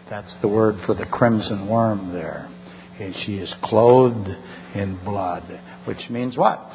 [0.09, 2.49] That's the word for the crimson worm there.
[2.99, 4.29] And she is clothed
[4.75, 5.43] in blood,
[5.85, 6.71] which means what?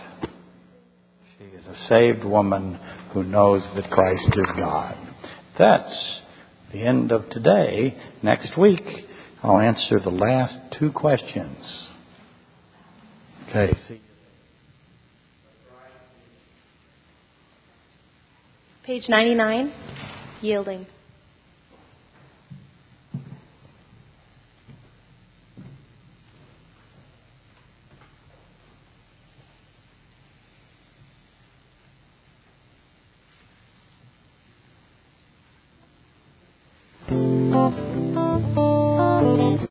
[1.39, 2.79] She is a saved woman
[3.13, 4.97] who knows that Christ is God.
[5.59, 6.21] That's
[6.73, 7.97] the end of today.
[8.23, 8.85] Next week,
[9.43, 11.57] I'll answer the last two questions.
[13.49, 13.73] Okay.
[18.85, 19.73] Page 99,
[20.43, 20.87] yielding.